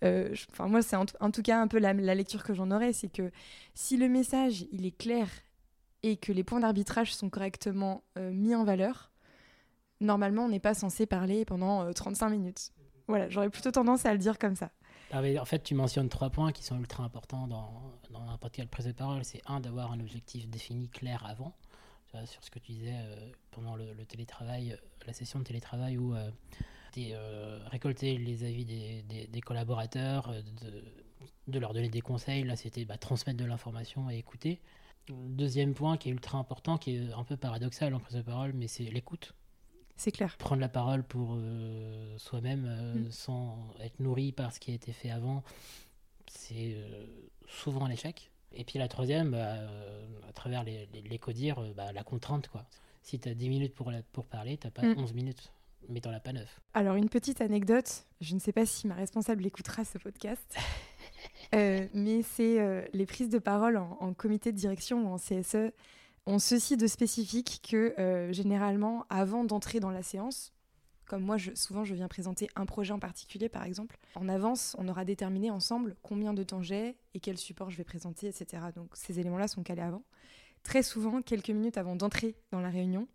Euh, 0.04 0.36
enfin 0.52 0.68
moi 0.68 0.84
c'est 0.84 0.96
en, 0.96 1.32
tout 1.32 1.42
cas 1.42 1.60
un 1.60 1.68
peu 1.68 1.80
la, 1.80 1.94
lecture 1.94 2.44
que 2.44 2.54
j'en 2.54 2.70
aurais, 2.70 2.94
c'est 2.94 3.12
que 3.12 3.32
si 3.74 3.98
le 3.98 4.08
message 4.08 4.66
il 4.72 4.86
est 4.86 4.96
clair 4.96 5.28
et 6.04 6.16
que 6.16 6.32
les 6.32 6.44
points 6.44 6.60
d'arbitrage 6.60 7.16
sont 7.16 7.30
correctement 7.32 8.04
mis 8.20 8.54
en 8.54 8.64
valeur, 8.64 9.12
normalement 10.00 10.46
on 10.46 10.50
n'est 10.50 10.60
pas 10.60 10.76
censé 10.76 11.08
parler 11.08 11.44
pendant 11.44 11.92
35 11.92 12.30
minutes. 12.30 12.72
Voilà, 13.08 13.30
j'aurais 13.30 13.50
plutôt 13.50 13.72
tendance 13.72 14.06
à 14.06 14.14
le 14.14 14.20
dire 14.20 14.38
comme 14.38 14.56
ça. 14.56 14.70
En 15.14 15.46
fait, 15.46 15.64
tu 15.64 15.76
mentionnes 15.76 16.10
trois 16.10 16.30
points 16.30 16.52
qui 16.52 16.64
sont 16.64 16.80
ultra 16.80 17.04
importants 17.04 17.48
dans, 17.48 17.82
dans 18.12 18.24
n'importe 18.26 18.54
quelle 18.54 18.68
prise 18.68 18.86
de 18.86 18.94
parole. 18.94 19.24
C'est 19.26 19.42
un, 19.46 19.60
d'avoir 19.60 19.92
un 19.92 20.00
objectif 20.00 20.48
défini 20.48 20.88
clair 20.88 21.26
avant, 21.26 21.54
sur 22.26 22.44
ce 22.44 22.50
que 22.52 22.60
tu 22.60 22.74
disais 22.74 22.94
euh, 22.94 23.30
pendant 23.52 23.76
le, 23.76 23.94
télétravail, 24.06 24.74
euh, 24.74 24.78
la 25.06 25.14
session 25.14 25.40
de 25.40 25.44
télétravail 25.44 25.98
où 25.98 26.14
euh, 26.14 26.30
tu 26.94 27.08
euh, 27.12 27.60
récolter 27.68 28.18
les 28.18 28.44
avis 28.44 28.66
des, 28.66 29.42
collaborateurs, 29.42 30.32
de, 30.62 30.84
de, 31.48 31.60
leur 31.60 31.74
donner 31.74 31.90
des 31.90 32.02
conseils. 32.02 32.44
Là, 32.44 32.56
c'était 32.56 32.86
bah, 32.86 32.98
transmettre 32.98 33.40
de 33.40 33.46
l'information 33.46 34.10
et 34.10 34.18
écouter. 34.18 34.62
Deuxième 35.10 35.74
point 35.74 35.98
qui 35.98 36.10
est 36.10 36.12
ultra 36.12 36.38
important, 36.38 36.78
qui 36.78 36.96
est 36.96 37.12
un 37.14 37.24
peu 37.24 37.36
paradoxal 37.36 37.94
en 37.94 38.00
prise 38.00 38.16
de 38.16 38.22
parole, 38.22 38.54
mais 38.54 38.68
c'est 38.68 38.84
l'écoute. 38.84 39.34
C'est 40.02 40.12
clair. 40.12 40.36
Prendre 40.38 40.62
la 40.62 40.68
parole 40.68 41.04
pour 41.04 41.36
euh, 41.36 42.18
soi-même 42.18 42.66
euh, 42.68 42.96
mm. 42.96 43.12
sans 43.12 43.72
être 43.82 44.00
nourri 44.00 44.32
par 44.32 44.52
ce 44.52 44.60
qui 44.60 44.72
a 44.72 44.74
été 44.74 44.94
fait 44.94 45.12
avant, 45.12 45.44
c'est 46.26 46.74
euh, 46.74 47.06
souvent 47.48 47.86
un 47.86 47.92
échec. 47.92 48.32
Et 48.52 48.64
puis 48.64 48.80
la 48.80 48.88
troisième, 48.88 49.30
bah, 49.30 49.58
à 50.28 50.34
travers 50.34 50.64
les, 50.64 50.90
les, 50.92 51.20
codires, 51.20 51.62
bah, 51.76 51.92
la 51.94 52.02
contrainte. 52.02 52.48
quoi. 52.48 52.66
Si 53.04 53.20
tu 53.20 53.30
as 53.30 53.36
10 53.36 53.50
minutes 53.50 53.76
pour, 53.76 53.92
pour 54.12 54.26
parler, 54.26 54.58
tu 54.58 54.66
n'as 54.66 54.72
pas 54.72 54.82
11 54.82 55.14
mm. 55.14 55.16
minutes 55.16 55.54
mais 55.90 56.00
t'en 56.00 56.14
as 56.14 56.20
pas 56.20 56.32
9. 56.32 56.62
Alors, 56.76 56.96
une 56.96 57.10
petite 57.10 57.42
anecdote, 57.42 58.06
je 58.22 58.36
ne 58.36 58.40
sais 58.40 58.52
pas 58.52 58.68
si 58.68 58.88
ma 58.88 58.94
responsable 58.94 59.46
écoutera 59.46 59.84
ce 59.84 59.98
podcast, 59.98 60.56
mais 61.54 62.22
c'est 62.22 62.90
les 62.94 63.06
prises 63.08 63.30
de 63.30 63.40
parole 63.40 63.78
en, 63.78 63.98
en, 64.00 64.14
comité 64.14 64.52
de 64.52 64.58
direction 64.58 65.04
ou 65.04 65.14
en 65.14 65.18
CSE 65.18 65.74
ont 66.26 66.40
ceci 66.40 66.78
de 66.78 66.88
spécifique 66.88 67.62
que 67.70 67.94
euh, 68.00 68.32
généralement, 68.32 69.06
avant 69.10 69.44
d'entrer 69.44 69.80
dans 69.80 69.90
la 69.90 70.04
séance, 70.04 70.54
comme 71.06 71.24
moi, 71.24 71.38
souvent 71.56 71.84
je 71.84 71.94
viens 71.94 72.08
présenter 72.08 72.50
un 72.56 72.66
projet 72.66 72.94
en 72.94 73.00
particulier, 73.00 73.50
par 73.50 73.64
exemple, 73.64 73.98
en 74.16 74.30
avance, 74.30 74.76
on 74.80 74.88
aura 74.88 75.04
déterminé 75.04 75.52
ensemble 75.52 75.96
combien 76.04 76.34
de 76.34 76.44
temps 76.44 76.62
j'ai 76.62 76.96
et 77.14 77.20
quel 77.20 77.38
support 77.38 77.70
je 77.70 77.78
vais 77.78 77.84
présenter, 77.84 78.28
etc. 78.28 78.64
Donc 78.74 78.92
ces 78.94 79.20
éléments-là 79.20 79.48
sont 79.48 79.64
calés 79.64 79.82
avant. 79.82 80.04
Très 80.64 80.84
souvent, 80.84 81.22
quelques 81.22 81.50
minutes 81.50 81.78
avant 81.78 81.96
d'entrer 81.96 82.36
dans 82.52 82.62
la 82.62 82.70
réunion, 82.70 83.08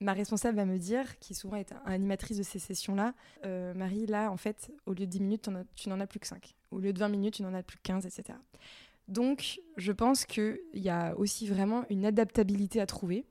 ma 0.00 0.12
responsable 0.12 0.56
va 0.56 0.64
me 0.64 0.78
dire, 0.78 1.18
qui 1.18 1.34
souvent 1.34 1.56
est 1.56 1.74
animatrice 1.84 2.38
de 2.38 2.42
ces 2.42 2.58
sessions-là, 2.58 3.14
euh, 3.44 3.74
Marie, 3.74 4.06
là, 4.06 4.30
en 4.30 4.36
fait, 4.36 4.70
au 4.86 4.92
lieu 4.92 5.06
de 5.06 5.10
10 5.10 5.20
minutes, 5.20 5.50
tu 5.74 5.88
n'en 5.88 6.00
as 6.00 6.06
plus 6.06 6.20
que 6.20 6.26
5. 6.26 6.54
Au 6.70 6.78
lieu 6.78 6.92
de 6.92 6.98
20 6.98 7.08
minutes, 7.08 7.34
tu 7.34 7.42
n'en 7.42 7.52
as 7.52 7.62
plus 7.62 7.78
que 7.78 7.82
15, 7.82 8.06
etc. 8.06 8.38
Donc, 9.08 9.60
je 9.78 9.90
pense 9.90 10.26
qu'il 10.26 10.58
y 10.74 10.90
a 10.90 11.16
aussi 11.16 11.46
vraiment 11.48 11.84
une 11.88 12.04
adaptabilité 12.04 12.80
à 12.80 12.86
trouver, 12.86 13.24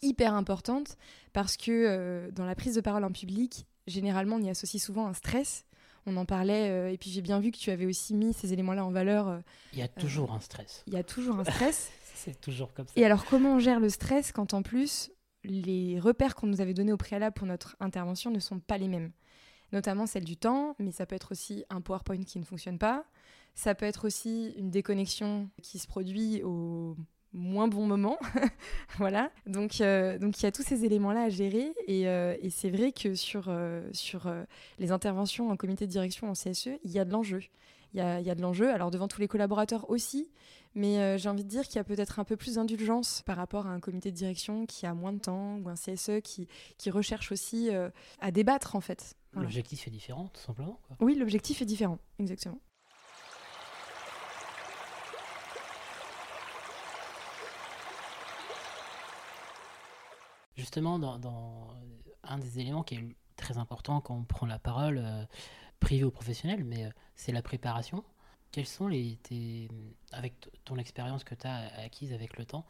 hyper 0.00 0.34
importante, 0.34 0.96
parce 1.32 1.56
que 1.56 1.70
euh, 1.70 2.30
dans 2.30 2.46
la 2.46 2.54
prise 2.54 2.76
de 2.76 2.80
parole 2.80 3.04
en 3.04 3.10
public, 3.10 3.66
généralement, 3.88 4.36
on 4.36 4.42
y 4.42 4.48
associe 4.48 4.82
souvent 4.82 5.08
un 5.08 5.12
stress. 5.12 5.64
On 6.06 6.16
en 6.16 6.24
parlait, 6.24 6.70
euh, 6.70 6.92
et 6.92 6.98
puis 6.98 7.10
j'ai 7.10 7.20
bien 7.20 7.40
vu 7.40 7.50
que 7.50 7.58
tu 7.58 7.70
avais 7.72 7.84
aussi 7.84 8.14
mis 8.14 8.32
ces 8.32 8.52
éléments-là 8.52 8.84
en 8.84 8.92
valeur. 8.92 9.26
Euh, 9.26 9.40
il 9.72 9.80
y 9.80 9.82
a 9.82 9.88
toujours 9.88 10.32
un 10.32 10.38
stress. 10.38 10.84
Il 10.86 10.94
y 10.94 10.98
a 10.98 11.02
toujours 11.02 11.36
un 11.40 11.44
stress. 11.44 11.90
C'est 12.14 12.40
toujours 12.40 12.72
comme 12.72 12.86
ça. 12.86 12.92
Et 12.94 13.04
alors, 13.04 13.24
comment 13.24 13.56
on 13.56 13.58
gère 13.58 13.80
le 13.80 13.88
stress 13.88 14.30
quand 14.30 14.54
en 14.54 14.62
plus, 14.62 15.10
les 15.42 15.98
repères 15.98 16.36
qu'on 16.36 16.46
nous 16.46 16.60
avait 16.60 16.74
donnés 16.74 16.92
au 16.92 16.96
préalable 16.96 17.34
pour 17.34 17.46
notre 17.46 17.76
intervention 17.80 18.30
ne 18.30 18.38
sont 18.38 18.60
pas 18.60 18.78
les 18.78 18.88
mêmes? 18.88 19.10
Notamment 19.72 20.06
celle 20.06 20.24
du 20.24 20.36
temps, 20.36 20.76
mais 20.78 20.92
ça 20.92 21.06
peut 21.06 21.16
être 21.16 21.32
aussi 21.32 21.64
un 21.70 21.80
PowerPoint 21.80 22.22
qui 22.22 22.38
ne 22.38 22.44
fonctionne 22.44 22.78
pas 22.78 23.04
ça 23.56 23.74
peut 23.74 23.86
être 23.86 24.06
aussi 24.06 24.54
une 24.56 24.70
déconnexion 24.70 25.48
qui 25.62 25.78
se 25.78 25.88
produit 25.88 26.42
au 26.44 26.94
moins 27.32 27.68
bon 27.68 27.86
moment. 27.86 28.18
voilà. 28.98 29.30
Donc, 29.46 29.80
euh, 29.80 30.18
donc 30.18 30.38
il 30.38 30.42
y 30.44 30.46
a 30.46 30.52
tous 30.52 30.62
ces 30.62 30.84
éléments-là 30.84 31.22
à 31.22 31.28
gérer. 31.30 31.72
Et, 31.86 32.06
euh, 32.06 32.36
et 32.40 32.50
c'est 32.50 32.70
vrai 32.70 32.92
que 32.92 33.14
sur, 33.14 33.46
euh, 33.48 33.88
sur 33.92 34.32
les 34.78 34.92
interventions 34.92 35.50
en 35.50 35.56
comité 35.56 35.86
de 35.86 35.90
direction 35.90 36.30
en 36.30 36.34
CSE, 36.34 36.68
il 36.84 36.90
y 36.90 36.98
a 36.98 37.04
de 37.04 37.12
l'enjeu. 37.12 37.40
Il 37.94 37.98
y 37.98 38.02
a, 38.02 38.20
y 38.20 38.28
a, 38.28 38.34
de 38.34 38.42
l'enjeu, 38.42 38.70
alors 38.70 38.90
devant 38.90 39.08
tous 39.08 39.22
les 39.22 39.28
collaborateurs 39.28 39.88
aussi, 39.88 40.28
mais 40.74 41.16
j'ai 41.16 41.30
envie 41.30 41.44
de 41.44 41.48
dire 41.48 41.62
qu'il 41.62 41.76
y 41.76 41.78
a 41.78 41.84
peut-être 41.84 42.18
un 42.18 42.24
peu 42.24 42.36
plus 42.36 42.56
d'indulgence 42.56 43.22
par 43.24 43.36
rapport 43.36 43.66
à 43.66 43.70
un 43.70 43.80
comité 43.80 44.10
de 44.10 44.16
direction 44.16 44.66
qui 44.66 44.84
a 44.84 44.92
moins 44.92 45.14
de 45.14 45.18
temps 45.18 45.56
ou 45.64 45.68
un 45.70 45.76
CSE 45.76 46.20
qui, 46.22 46.46
qui 46.76 46.90
recherche 46.90 47.32
aussi 47.32 47.70
à 48.20 48.30
débattre 48.32 48.76
en 48.76 48.82
fait. 48.82 49.16
L'objectif 49.32 49.86
est 49.86 49.90
différent, 49.90 50.28
tout 50.34 50.42
simplement. 50.42 50.78
Oui, 51.00 51.14
l'objectif 51.14 51.62
est 51.62 51.64
différent, 51.66 51.98
exactement. 52.18 52.58
Justement, 60.66 60.98
dans, 60.98 61.68
un 62.24 62.38
des 62.38 62.58
éléments 62.58 62.82
qui 62.82 62.96
est 62.96 63.16
très 63.36 63.56
important 63.56 64.00
quand 64.00 64.16
on 64.16 64.24
prend 64.24 64.46
la 64.46 64.58
parole, 64.58 64.98
euh, 64.98 65.24
privé 65.78 66.02
ou 66.02 66.10
professionnel, 66.10 66.64
mais 66.64 66.86
euh, 66.86 66.90
c'est 67.14 67.30
la 67.30 67.40
préparation. 67.40 68.02
quels 68.50 68.66
sont 68.66 68.88
les, 68.88 69.16
avec 70.10 70.34
ton 70.64 70.76
expérience 70.76 71.22
que 71.22 71.36
tu 71.36 71.46
as 71.46 71.72
acquise 71.78 72.12
avec 72.12 72.36
le 72.36 72.44
temps, 72.44 72.66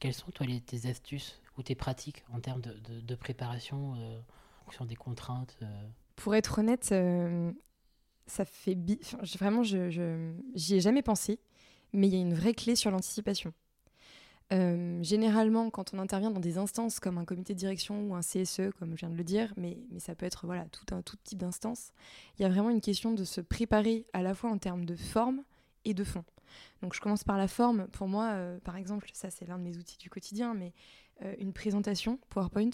quelles 0.00 0.12
sont 0.12 0.32
toi 0.32 0.44
tes 0.66 0.90
astuces 0.90 1.40
ou 1.56 1.62
tes 1.62 1.76
pratiques 1.76 2.24
en 2.32 2.40
termes 2.40 2.62
de, 2.62 3.14
préparation 3.14 3.94
euh, 3.94 4.18
en 4.18 4.64
fonction 4.64 4.84
des 4.84 4.96
contraintes 4.96 5.56
Pour 6.16 6.34
être 6.34 6.58
honnête, 6.58 6.92
ça 8.26 8.44
fait 8.44 8.76
vraiment, 9.38 9.62
je 9.62 10.32
j'y 10.56 10.74
ai 10.74 10.80
jamais 10.80 11.02
pensé, 11.02 11.38
mais 11.92 12.08
il 12.08 12.14
y 12.14 12.16
a 12.16 12.20
une 12.20 12.34
vraie 12.34 12.54
clé 12.54 12.74
sur 12.74 12.90
l'anticipation. 12.90 13.54
Euh, 14.52 15.02
généralement, 15.02 15.70
quand 15.70 15.92
on 15.92 15.98
intervient 15.98 16.30
dans 16.30 16.40
des 16.40 16.56
instances 16.56 17.00
comme 17.00 17.18
un 17.18 17.24
comité 17.24 17.52
de 17.52 17.58
direction 17.58 18.06
ou 18.08 18.14
un 18.14 18.20
CSE, 18.20 18.70
comme 18.78 18.90
je 18.92 19.00
viens 19.00 19.10
de 19.10 19.16
le 19.16 19.24
dire, 19.24 19.52
mais, 19.56 19.78
ça 19.98 20.14
peut 20.14 20.26
être 20.26 20.46
tout 20.70 21.16
type 21.24 21.38
d'instance, 21.38 21.92
il 22.38 22.42
y 22.42 22.44
a 22.44 22.48
vraiment 22.48 22.70
une 22.70 22.80
question 22.80 23.12
de 23.12 23.24
se 23.24 23.40
préparer 23.40 24.06
à 24.12 24.22
la 24.22 24.34
fois 24.34 24.50
en 24.50 24.58
termes 24.58 24.84
de 24.84 24.94
forme 24.94 25.42
et 25.84 25.94
de 25.94 26.04
fond. 26.04 26.24
Donc 26.80 26.94
je 26.94 27.00
commence 27.00 27.24
par 27.24 27.36
la 27.36 27.48
forme. 27.48 27.88
Pour 27.88 28.06
moi, 28.06 28.30
euh, 28.34 28.58
par 28.60 28.76
exemple, 28.76 29.10
ça 29.12 29.30
c'est 29.30 29.46
l'un 29.46 29.58
de 29.58 29.64
mes 29.64 29.76
outils 29.78 29.98
du 29.98 30.10
quotidien, 30.10 30.54
mais 30.54 30.72
euh, 31.22 31.34
une 31.38 31.52
présentation 31.52 32.20
PowerPoint, 32.28 32.70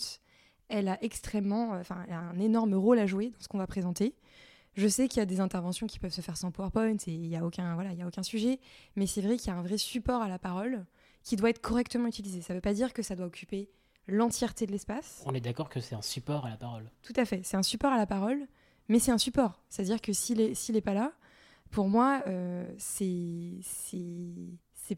elle 0.68 0.88
a 0.88 1.02
extrêmement, 1.02 1.70
enfin, 1.70 2.04
un 2.10 2.38
énorme 2.38 2.74
rôle 2.74 2.98
à 2.98 3.06
jouer 3.06 3.30
dans 3.30 3.40
ce 3.40 3.48
qu'on 3.48 3.58
va 3.58 3.66
présenter. 3.66 4.14
Je 4.74 4.88
sais 4.88 5.08
qu'il 5.08 5.20
y 5.20 5.22
a 5.22 5.26
des 5.26 5.40
interventions 5.40 5.86
qui 5.86 5.98
peuvent 5.98 6.12
se 6.12 6.22
faire 6.22 6.36
sans 6.36 6.50
PowerPoint 6.50 6.96
et 7.06 7.12
il 7.12 7.28
n'y 7.28 7.36
a 7.36 7.44
aucun 7.44 8.22
sujet, 8.22 8.58
mais 8.96 9.06
c'est 9.06 9.20
vrai 9.20 9.36
qu'il 9.36 9.48
y 9.48 9.50
a 9.50 9.56
un 9.56 9.62
vrai 9.62 9.78
support 9.78 10.22
à 10.22 10.28
la 10.28 10.38
parole 10.38 10.86
qui 11.22 11.36
doit 11.36 11.50
être 11.50 11.60
correctement 11.60 12.06
utilisé. 12.06 12.40
Ça 12.42 12.52
ne 12.52 12.58
veut 12.58 12.62
pas 12.62 12.74
dire 12.74 12.92
que 12.92 13.02
ça 13.02 13.16
doit 13.16 13.26
occuper 13.26 13.70
l'entièreté 14.08 14.66
de 14.66 14.72
l'espace. 14.72 15.22
On 15.26 15.34
est 15.34 15.40
d'accord 15.40 15.68
que 15.68 15.80
c'est 15.80 15.94
un 15.94 16.02
support 16.02 16.46
à 16.46 16.50
la 16.50 16.56
parole. 16.56 16.90
Tout 17.02 17.12
à 17.16 17.24
fait, 17.24 17.42
c'est 17.44 17.56
un 17.56 17.62
support 17.62 17.92
à 17.92 17.96
la 17.96 18.06
parole, 18.06 18.46
mais 18.88 18.98
c'est 18.98 19.12
un 19.12 19.18
support. 19.18 19.62
C'est-à-dire 19.68 20.00
que 20.00 20.12
s'il 20.12 20.38
n'est 20.38 20.52
est 20.52 20.80
pas 20.80 20.94
là, 20.94 21.12
pour 21.70 21.88
moi, 21.88 22.22
euh, 22.26 22.66
c'est 22.76 23.60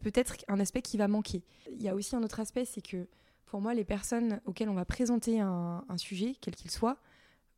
peut-être 0.01 0.35
un 0.47 0.59
aspect 0.59 0.81
qui 0.81 0.97
va 0.97 1.07
manquer. 1.07 1.43
Il 1.71 1.81
y 1.81 1.89
a 1.89 1.95
aussi 1.95 2.15
un 2.15 2.23
autre 2.23 2.39
aspect, 2.39 2.65
c'est 2.65 2.81
que 2.81 3.07
pour 3.45 3.61
moi, 3.61 3.73
les 3.73 3.85
personnes 3.85 4.41
auxquelles 4.45 4.69
on 4.69 4.73
va 4.73 4.85
présenter 4.85 5.39
un, 5.39 5.85
un 5.87 5.97
sujet, 5.97 6.35
quel 6.41 6.55
qu'il 6.55 6.71
soit, 6.71 6.97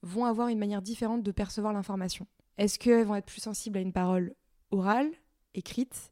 vont 0.03 0.25
avoir 0.25 0.50
une 0.50 0.59
manière 0.59 0.81
différente 0.81 1.24
de 1.24 1.31
percevoir 1.31 1.74
l'information. 1.74 2.27
Est-ce 2.57 2.77
qu'elles 2.77 3.05
vont 3.05 3.15
être 3.15 3.25
plus 3.25 3.41
sensibles 3.41 3.77
à 3.77 3.81
une 3.81 3.93
parole 3.93 4.36
orale, 4.71 5.09
écrite 5.53 6.12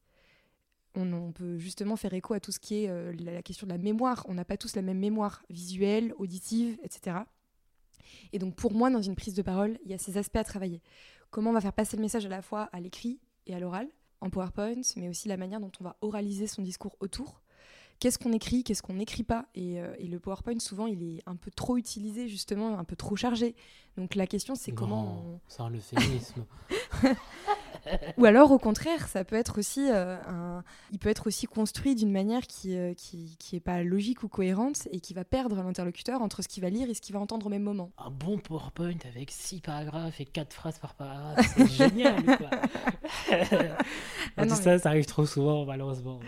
on, 0.96 1.32
peut 1.32 1.58
justement 1.58 1.96
faire 1.96 2.14
écho 2.14 2.34
à 2.34 2.40
tout 2.40 2.52
ce 2.52 2.60
qui 2.60 2.84
est 2.84 2.90
euh, 2.90 3.14
la, 3.20 3.42
question 3.42 3.68
de 3.68 3.72
la 3.72 3.78
mémoire. 3.78 4.26
On 4.28 4.34
n'a 4.34 4.46
pas 4.46 4.58
tous 4.58 4.76
la 4.76 4.82
même 4.82 5.00
mémoire 5.00 5.44
visuelle, 5.50 6.14
auditive, 6.18 6.78
etc. 6.84 7.18
Et 8.34 8.40
donc 8.40 8.56
pour 8.56 8.74
moi, 8.74 8.90
dans 8.90 9.02
une 9.02 9.16
prise 9.16 9.34
de 9.34 9.42
parole, 9.42 9.78
il 9.84 9.92
y 9.92 9.94
a 9.94 9.98
ces 9.98 10.18
aspects 10.18 10.38
à 10.38 10.44
travailler. 10.44 10.82
Comment 11.32 11.50
on 11.50 11.54
va 11.54 11.62
faire 11.62 11.74
passer 11.74 11.98
le 11.98 12.02
message 12.02 12.26
à 12.26 12.30
la 12.30 12.42
fois 12.42 12.70
à 12.72 12.80
l'écrit 12.80 13.20
et 13.48 13.56
à 13.56 13.60
l'oral, 13.60 13.88
en 14.22 14.30
PowerPoint, 14.30 14.82
mais 14.96 15.10
aussi 15.10 15.28
la 15.28 15.38
manière 15.38 15.60
dont 15.60 15.72
on 15.80 15.84
va 15.84 15.98
oraliser 16.02 16.48
son 16.48 16.62
discours 16.62 16.96
autour 17.00 17.42
qu'est-ce 18.00 18.18
qu'on 18.18 18.34
écrit, 18.34 18.64
qu'est-ce 18.64 18.82
qu'on 18.82 18.94
n'écrit 18.94 19.24
pas? 19.24 19.46
Euh, 19.58 19.96
et, 19.98 20.08
le 20.08 20.20
PowerPoint, 20.20 20.60
souvent, 20.60 20.88
il 20.88 21.04
est 21.04 21.22
un 21.26 21.36
peu 21.36 21.52
trop 21.52 21.78
utilisé, 21.78 22.28
justement, 22.28 22.78
un 22.78 22.84
peu 22.84 22.96
trop 22.96 23.16
chargé. 23.16 23.56
Donc 23.98 24.16
la 24.16 24.28
question, 24.28 24.56
c'est 24.56 24.72
comment. 24.72 25.24
On... 25.26 25.40
C'est 25.48 25.62
un 25.62 25.72
euphémisme. 25.72 26.46
Ou 28.18 28.26
alors, 28.26 28.52
au 28.52 28.60
contraire, 28.60 29.08
ça 29.08 29.24
peut 29.24 29.36
être 29.36 29.60
aussi, 29.60 29.90
euh, 29.90 30.18
un... 30.28 30.64
il 30.92 31.00
peut 31.00 31.10
être 31.10 31.28
aussi 31.28 31.46
construit 31.48 31.96
d'une 31.96 32.12
manière 32.12 32.48
qui, 32.48 32.78
euh, 32.78 32.94
qui, 32.94 33.36
qui 33.40 33.56
est 33.56 33.62
pas 33.62 33.84
logique 33.84 34.24
ou 34.24 34.28
cohérente 34.28 34.88
et 34.92 35.00
qui 35.00 35.14
va 35.14 35.24
perdre 35.24 35.56
l'interlocuteur 35.62 36.22
entre 36.22 36.42
ce 36.42 36.48
qu'il 36.48 36.64
va 36.64 36.70
lire 36.70 36.90
et 36.90 36.94
ce 36.94 37.02
qu'il 37.02 37.14
va 37.14 37.20
entendre 37.20 37.46
au 37.48 37.50
même 37.50 37.64
moment. 37.64 37.92
Un 37.98 38.12
bon 38.12 38.38
PowerPoint 38.38 38.98
avec 39.08 39.32
six 39.32 39.62
paragraphes 39.62 40.20
et 40.20 40.26
quatre 40.26 40.54
phrases 40.54 40.80
par 40.80 40.96
paragraphe, 40.96 41.46
c'est 41.56 41.68
génial. 41.90 42.24
Quoi. 42.26 42.50
ah 44.38 44.48
ça, 44.50 44.80
ça 44.80 44.90
arrive 44.90 45.06
trop 45.06 45.26
souvent, 45.26 45.66
malheureusement. 45.66 46.20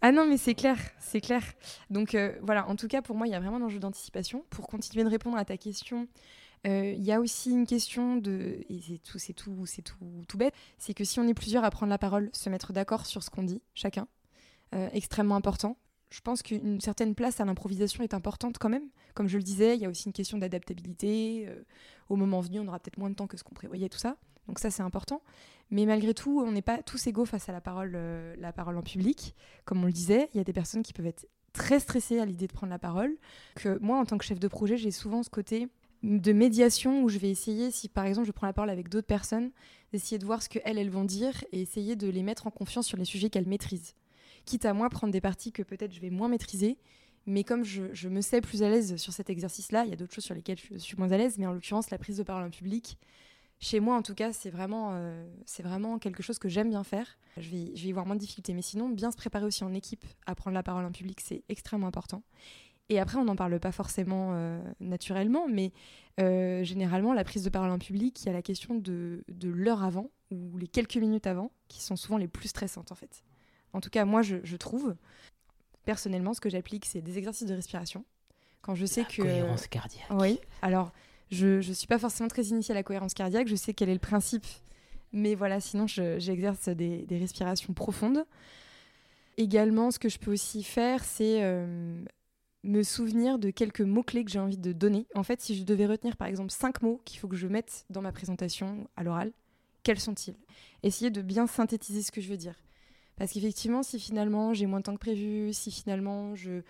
Ah 0.00 0.12
non, 0.12 0.26
mais 0.26 0.36
c'est 0.36 0.54
clair, 0.54 0.76
c'est 1.00 1.20
clair. 1.20 1.42
Donc 1.90 2.14
euh, 2.14 2.32
voilà, 2.42 2.68
en 2.68 2.76
tout 2.76 2.86
cas, 2.86 3.02
pour 3.02 3.16
moi, 3.16 3.26
il 3.26 3.30
y 3.30 3.34
a 3.34 3.40
vraiment 3.40 3.56
un 3.56 3.62
enjeu 3.62 3.80
d'anticipation. 3.80 4.44
Pour 4.50 4.68
continuer 4.68 5.04
de 5.04 5.10
répondre 5.10 5.36
à 5.36 5.44
ta 5.44 5.56
question, 5.56 6.06
euh, 6.66 6.92
il 6.96 7.04
y 7.04 7.12
a 7.12 7.20
aussi 7.20 7.50
une 7.50 7.66
question 7.66 8.16
de, 8.16 8.64
et 8.68 8.80
c'est 8.80 8.98
tout, 8.98 9.18
c'est 9.18 9.32
tout, 9.32 9.66
c'est 9.66 9.82
tout, 9.82 10.24
tout 10.26 10.38
bête, 10.38 10.54
c'est 10.78 10.94
que 10.94 11.04
si 11.04 11.20
on 11.20 11.28
est 11.28 11.34
plusieurs 11.34 11.64
à 11.64 11.70
prendre 11.70 11.90
la 11.90 11.98
parole, 11.98 12.30
se 12.32 12.50
mettre 12.50 12.72
d'accord 12.72 13.06
sur 13.06 13.22
ce 13.22 13.30
qu'on 13.30 13.42
dit, 13.42 13.62
chacun, 13.74 14.08
euh, 14.74 14.88
extrêmement 14.92 15.36
important. 15.36 15.76
Je 16.10 16.20
pense 16.20 16.42
qu'une 16.42 16.80
certaine 16.80 17.14
place 17.14 17.40
à 17.40 17.44
l'improvisation 17.44 18.02
est 18.02 18.14
importante 18.14 18.56
quand 18.58 18.70
même. 18.70 18.88
Comme 19.14 19.28
je 19.28 19.36
le 19.36 19.42
disais, 19.42 19.76
il 19.76 19.82
y 19.82 19.84
a 19.84 19.90
aussi 19.90 20.06
une 20.06 20.14
question 20.14 20.38
d'adaptabilité. 20.38 21.46
au 22.08 22.16
moment 22.16 22.40
venu, 22.40 22.60
on 22.60 22.66
aura 22.66 22.78
peut-être 22.78 22.96
moins 22.96 23.10
de 23.10 23.14
temps 23.14 23.26
que 23.26 23.36
ce 23.36 23.44
qu'on 23.44 23.54
prévoyait, 23.54 23.90
tout 23.90 23.98
ça. 23.98 24.16
Donc 24.48 24.58
ça, 24.58 24.70
c'est 24.70 24.82
important. 24.82 25.22
Mais 25.70 25.84
malgré 25.84 26.14
tout, 26.14 26.42
on 26.44 26.50
n'est 26.50 26.62
pas 26.62 26.82
tous 26.82 27.06
égaux 27.06 27.26
face 27.26 27.48
à 27.48 27.52
la 27.52 27.60
parole, 27.60 27.92
euh, 27.94 28.34
la 28.38 28.52
parole 28.52 28.76
en 28.76 28.82
public. 28.82 29.34
Comme 29.64 29.82
on 29.82 29.86
le 29.86 29.92
disait, 29.92 30.30
il 30.32 30.38
y 30.38 30.40
a 30.40 30.44
des 30.44 30.54
personnes 30.54 30.82
qui 30.82 30.94
peuvent 30.94 31.06
être 31.06 31.26
très 31.52 31.78
stressées 31.78 32.18
à 32.18 32.24
l'idée 32.24 32.46
de 32.46 32.52
prendre 32.52 32.70
la 32.70 32.78
parole. 32.78 33.14
Que 33.54 33.78
moi, 33.80 33.98
en 33.98 34.06
tant 34.06 34.16
que 34.16 34.24
chef 34.24 34.40
de 34.40 34.48
projet, 34.48 34.76
j'ai 34.76 34.90
souvent 34.90 35.22
ce 35.22 35.30
côté 35.30 35.68
de 36.02 36.32
médiation 36.32 37.02
où 37.02 37.08
je 37.08 37.18
vais 37.18 37.30
essayer, 37.30 37.70
si 37.70 37.88
par 37.88 38.04
exemple 38.04 38.26
je 38.26 38.32
prends 38.32 38.46
la 38.46 38.52
parole 38.52 38.70
avec 38.70 38.88
d'autres 38.88 39.06
personnes, 39.06 39.50
d'essayer 39.92 40.18
de 40.18 40.24
voir 40.24 40.42
ce 40.42 40.48
qu'elles, 40.48 40.78
elles 40.78 40.90
vont 40.90 41.04
dire 41.04 41.44
et 41.52 41.60
essayer 41.60 41.96
de 41.96 42.08
les 42.08 42.22
mettre 42.22 42.46
en 42.46 42.50
confiance 42.50 42.86
sur 42.86 42.96
les 42.96 43.04
sujets 43.04 43.30
qu'elles 43.30 43.48
maîtrisent. 43.48 43.94
Quitte 44.44 44.64
à 44.64 44.74
moi 44.74 44.88
prendre 44.90 45.12
des 45.12 45.20
parties 45.20 45.52
que 45.52 45.62
peut-être 45.62 45.92
je 45.92 46.00
vais 46.00 46.10
moins 46.10 46.28
maîtriser, 46.28 46.78
mais 47.26 47.44
comme 47.44 47.64
je, 47.64 47.82
je 47.92 48.08
me 48.08 48.20
sais 48.20 48.40
plus 48.40 48.62
à 48.62 48.70
l'aise 48.70 48.96
sur 48.96 49.12
cet 49.12 49.28
exercice-là, 49.28 49.84
il 49.84 49.90
y 49.90 49.92
a 49.92 49.96
d'autres 49.96 50.14
choses 50.14 50.24
sur 50.24 50.34
lesquelles 50.34 50.58
je 50.58 50.78
suis 50.78 50.96
moins 50.96 51.10
à 51.12 51.18
l'aise, 51.18 51.36
mais 51.38 51.46
en 51.46 51.52
l'occurrence 51.52 51.90
la 51.90 51.98
prise 51.98 52.16
de 52.16 52.22
parole 52.22 52.44
en 52.44 52.50
public, 52.50 52.96
chez 53.60 53.80
moi, 53.80 53.96
en 53.96 54.02
tout 54.02 54.14
cas, 54.14 54.32
c'est 54.32 54.50
vraiment, 54.50 54.90
euh, 54.92 55.26
vraiment 55.60 55.98
quelque 55.98 56.22
chose 56.22 56.38
que 56.38 56.48
j'aime 56.48 56.70
bien 56.70 56.84
faire. 56.84 57.18
Je 57.36 57.50
vais, 57.50 57.72
je 57.74 57.82
vais 57.82 57.88
y 57.88 57.92
voir 57.92 58.06
moins 58.06 58.14
de 58.14 58.20
difficultés. 58.20 58.54
Mais 58.54 58.62
sinon, 58.62 58.88
bien 58.88 59.10
se 59.10 59.16
préparer 59.16 59.44
aussi 59.44 59.64
en 59.64 59.74
équipe 59.74 60.04
à 60.26 60.36
prendre 60.36 60.54
la 60.54 60.62
parole 60.62 60.84
en 60.84 60.92
public, 60.92 61.20
c'est 61.20 61.42
extrêmement 61.48 61.88
important. 61.88 62.22
Et 62.88 62.98
après, 62.98 63.18
on 63.18 63.24
n'en 63.24 63.36
parle 63.36 63.58
pas 63.60 63.72
forcément 63.72 64.30
euh, 64.32 64.60
naturellement, 64.80 65.46
mais 65.48 65.72
euh, 66.20 66.64
généralement, 66.64 67.12
la 67.12 67.24
prise 67.24 67.44
de 67.44 67.50
parole 67.50 67.70
en 67.70 67.78
public, 67.78 68.22
il 68.22 68.26
y 68.26 68.28
a 68.30 68.32
la 68.32 68.42
question 68.42 68.74
de, 68.74 69.24
de 69.28 69.48
l'heure 69.48 69.82
avant 69.82 70.10
ou 70.30 70.56
les 70.58 70.66
quelques 70.66 70.96
minutes 70.96 71.26
avant 71.26 71.52
qui 71.68 71.82
sont 71.82 71.96
souvent 71.96 72.16
les 72.16 72.28
plus 72.28 72.48
stressantes, 72.48 72.90
en 72.92 72.94
fait. 72.94 73.24
En 73.72 73.80
tout 73.80 73.90
cas, 73.90 74.04
moi, 74.04 74.22
je, 74.22 74.36
je 74.42 74.56
trouve. 74.56 74.96
Personnellement, 75.84 76.34
ce 76.34 76.40
que 76.40 76.50
j'applique, 76.50 76.84
c'est 76.86 77.00
des 77.00 77.18
exercices 77.18 77.48
de 77.48 77.54
respiration. 77.54 78.04
Quand 78.62 78.74
je 78.74 78.86
sais 78.86 79.04
que. 79.04 79.22
Cohérence 79.22 79.66
cardiaque. 79.66 80.06
Oui. 80.10 80.38
Alors, 80.62 80.92
je 81.30 81.56
ne 81.56 81.74
suis 81.74 81.86
pas 81.86 81.98
forcément 81.98 82.28
très 82.28 82.44
initiée 82.44 82.72
à 82.72 82.74
la 82.74 82.82
cohérence 82.82 83.14
cardiaque, 83.14 83.48
je 83.48 83.56
sais 83.56 83.74
quel 83.74 83.88
est 83.88 83.94
le 83.94 83.98
principe, 83.98 84.46
mais 85.12 85.34
voilà, 85.34 85.60
sinon 85.60 85.86
j'exerce 85.86 86.68
des, 86.68 87.06
respirations 87.10 87.72
profondes. 87.74 88.24
Également, 89.36 89.90
ce 89.90 89.98
que 89.98 90.08
je 90.08 90.18
peux 90.18 90.32
aussi 90.32 90.62
faire, 90.64 91.04
c'est 91.04 91.42
euh, 91.42 92.02
me 92.64 92.82
souvenir 92.82 93.38
de 93.38 93.50
quelques 93.50 93.80
mots-clés 93.80 94.24
que 94.24 94.30
j'ai 94.30 94.38
envie 94.38 94.58
de 94.58 94.72
donner. 94.72 95.06
En 95.14 95.22
fait, 95.22 95.40
si 95.40 95.56
je 95.56 95.64
devais 95.64 95.86
retenir 95.86 96.16
par 96.16 96.28
exemple 96.28 96.50
cinq 96.50 96.82
mots 96.82 97.00
qu'il 97.04 97.18
faut 97.20 97.28
que 97.28 97.36
je 97.36 97.46
mette 97.46 97.86
dans 97.90 98.02
ma 98.02 98.12
présentation 98.12 98.88
à 98.96 99.04
l'oral, 99.04 99.32
quels 99.82 100.00
sont-ils? 100.00 100.36
Essayer 100.82 101.10
de 101.10 101.22
bien 101.22 101.46
synthétiser 101.46 102.02
ce 102.02 102.10
que 102.10 102.20
je 102.20 102.28
veux 102.28 102.36
dire. 102.36 102.54
Parce 103.16 103.32
qu'effectivement, 103.32 103.82
si 103.82 103.98
finalement 103.98 104.54
j'ai 104.54 104.66
moins 104.66 104.80
de 104.80 104.84
temps 104.84 104.94
que 104.94 105.00
prévu, 105.00 105.52
si 105.52 105.70
finalement 105.70 106.34
je 106.34 106.62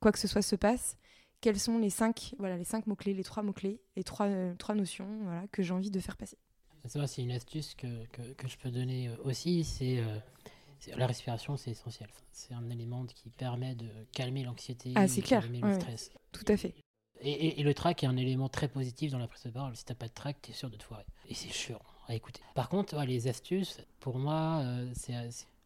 quoi 0.00 0.12
que 0.12 0.18
ce 0.18 0.28
soit 0.28 0.42
se 0.42 0.56
passe, 0.56 0.96
quels 1.40 1.58
sont 1.58 1.78
les 1.78 1.90
cinq, 1.90 2.34
voilà, 2.38 2.56
les 2.56 2.64
cinq 2.64 2.86
mots-clés, 2.86 3.14
les 3.14 3.24
trois 3.24 3.42
mots-clés, 3.42 3.80
les 3.96 4.04
trois, 4.04 4.26
euh, 4.26 4.54
trois 4.56 4.74
notions 4.74 5.06
voilà, 5.22 5.46
que 5.48 5.62
j'ai 5.62 5.72
envie 5.72 5.90
de 5.90 6.00
faire 6.00 6.16
passer? 6.16 6.38
C'est 6.86 7.22
une 7.22 7.32
astuce 7.32 7.74
que, 7.74 7.86
que, 8.12 8.46
je 8.46 8.56
peux 8.58 8.70
donner 8.70 9.08
euh, 9.08 9.16
aussi, 9.24 9.60
euh, 9.60 9.64
c'est 9.64 10.02
la 10.96 11.06
respiration, 11.06 11.56
c'est 11.56 11.70
essentiel. 11.70 12.08
C'est 12.32 12.54
un 12.54 12.68
élément 12.70 13.04
qui 13.06 13.30
permet 13.30 13.74
de 13.74 13.88
calmer 14.12 14.44
l'anxiété, 14.44 14.92
ah, 14.94 15.08
c'est 15.08 15.22
clair. 15.22 15.42
calmer 15.42 15.60
le 15.60 15.74
stress. 15.74 16.10
Tout 16.32 16.44
à 16.48 16.56
fait. 16.56 16.74
Et, 17.20 17.60
et, 17.60 17.62
le 17.62 17.72
track 17.74 18.02
est 18.02 18.06
un 18.06 18.16
élément 18.16 18.48
très 18.48 18.68
positif 18.68 19.12
dans 19.12 19.18
la 19.18 19.28
prise 19.28 19.44
de 19.44 19.50
parole. 19.50 19.76
Si 19.76 19.84
t'as 19.84 19.94
pas 19.94 20.08
de 20.08 20.12
track, 20.12 20.42
t'es 20.42 20.52
sûr 20.52 20.68
de 20.68 20.76
te 20.76 20.82
foirer. 20.82 21.06
Et 21.28 21.34
c'est 21.34 21.48
chiant 21.48 21.80
à 22.08 22.14
écouter. 22.14 22.42
Par 22.54 22.68
contre, 22.68 23.00
les 23.04 23.28
astuces, 23.28 23.80
pour 24.00 24.18
moi, 24.18 24.62
c'est 24.94 25.14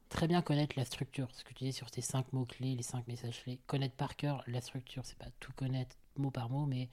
très 0.09 0.29
bien 0.29 0.43
connaître 0.43 0.75
la 0.77 0.85
structure, 0.85 1.29
ce 1.33 1.45
que 1.45 1.53
tu 1.55 1.65
dis 1.65 1.73
sur 1.73 1.91
tes 1.91 2.01
cinq 2.01 2.33
mots-clés, 2.33 2.75
les 2.75 2.83
cinq 2.83 3.07
messages 3.09 3.43
clés. 3.43 3.59
Connaître 3.67 3.95
par 3.95 4.17
cœur 4.17 4.43
la 4.47 4.61
structure, 4.61 5.05
c'est 5.05 5.19
pas 5.19 5.31
tout 5.41 5.53
connaître 5.57 5.97
mot 6.17 6.31
par 6.31 6.51
mot, 6.51 6.67
mais 6.67 6.89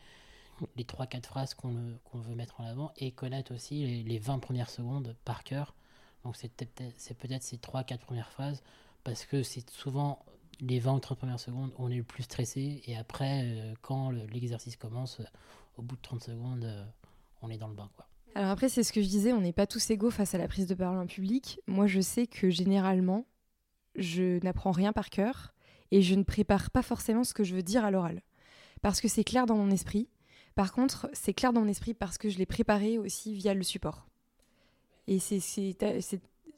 les 0.75 0.83
3-4 0.83 1.23
phrases 1.25 1.53
qu'on 1.53 1.97
veut 2.13 2.35
mettre 2.35 2.61
en 2.61 2.65
avant 2.65 2.91
et 2.97 3.11
connaître 3.11 3.53
aussi 3.53 4.03
les, 4.03 4.19
20 4.19 4.39
premières 4.39 4.69
secondes 4.69 5.15
par 5.25 5.43
cœur. 5.43 5.75
Donc 6.25 6.35
c'est 6.35 6.49
peut-être 6.49 7.43
ces 7.43 7.57
3-4 7.57 7.99
premières 7.99 8.31
phrases 8.31 8.63
parce 9.03 9.25
que 9.25 9.43
c'est 9.43 9.69
souvent 9.69 10.25
les 10.59 10.79
20 10.79 10.95
ou 10.95 10.99
30 10.99 11.17
premières 11.19 11.39
secondes, 11.39 11.71
on 11.77 11.91
est 11.91 11.97
le 11.97 12.03
plus 12.03 12.23
stressé 12.23 12.81
et 12.85 12.97
après, 12.97 13.43
euh, 13.43 13.73
quand 13.81 14.09
l'exercice 14.09 14.75
commence, 14.75 15.21
au 15.77 15.81
bout 15.81 15.95
de 15.95 16.01
30 16.01 16.23
secondes, 16.23 16.63
euh, 16.63 16.83
on 17.41 17.49
est 17.49 17.57
dans 17.57 17.67
le 17.67 17.75
bain. 17.75 17.89
quoi. 17.95 18.07
Alors 18.33 18.49
après, 18.49 18.69
c'est 18.69 18.83
ce 18.83 18.91
que 18.91 19.01
je 19.01 19.07
disais, 19.07 19.33
on 19.33 19.41
n'est 19.41 19.53
pas 19.53 19.67
tous 19.67 19.89
égaux 19.91 20.09
face 20.09 20.33
à 20.33 20.37
la 20.37 20.47
prise 20.47 20.65
de 20.65 20.73
parole 20.73 20.97
en 20.97 21.05
public. 21.05 21.59
Moi, 21.67 21.87
je 21.87 22.01
sais 22.01 22.25
que 22.25 22.49
généralement, 22.49 23.25
je 23.95 24.43
n'apprends 24.43 24.71
rien 24.71 24.93
par 24.93 25.09
cœur 25.09 25.53
et 25.91 26.01
je 26.01 26.15
ne 26.15 26.23
prépare 26.23 26.71
pas 26.71 26.81
forcément 26.81 27.23
ce 27.23 27.33
que 27.33 27.43
je 27.43 27.53
veux 27.53 27.63
dire 27.63 27.85
à 27.85 27.91
l'oral. 27.91 28.21
Parce 28.81 28.99
que 28.99 29.07
c'est 29.07 29.23
clair 29.23 29.45
dans 29.45 29.55
mon 29.57 29.69
esprit. 29.69 30.09
Par 30.55 30.73
contre, 30.73 31.09
c'est 31.13 31.33
clair 31.33 31.53
dans 31.53 31.61
mon 31.61 31.67
esprit 31.67 31.93
parce 31.93 32.17
que 32.17 32.29
je 32.29 32.37
l'ai 32.37 32.45
préparé 32.45 32.97
aussi 32.97 33.33
via 33.33 33.53
le 33.53 33.63
support. 33.63 34.07
Et 35.07 35.19
c'est, 35.19 35.41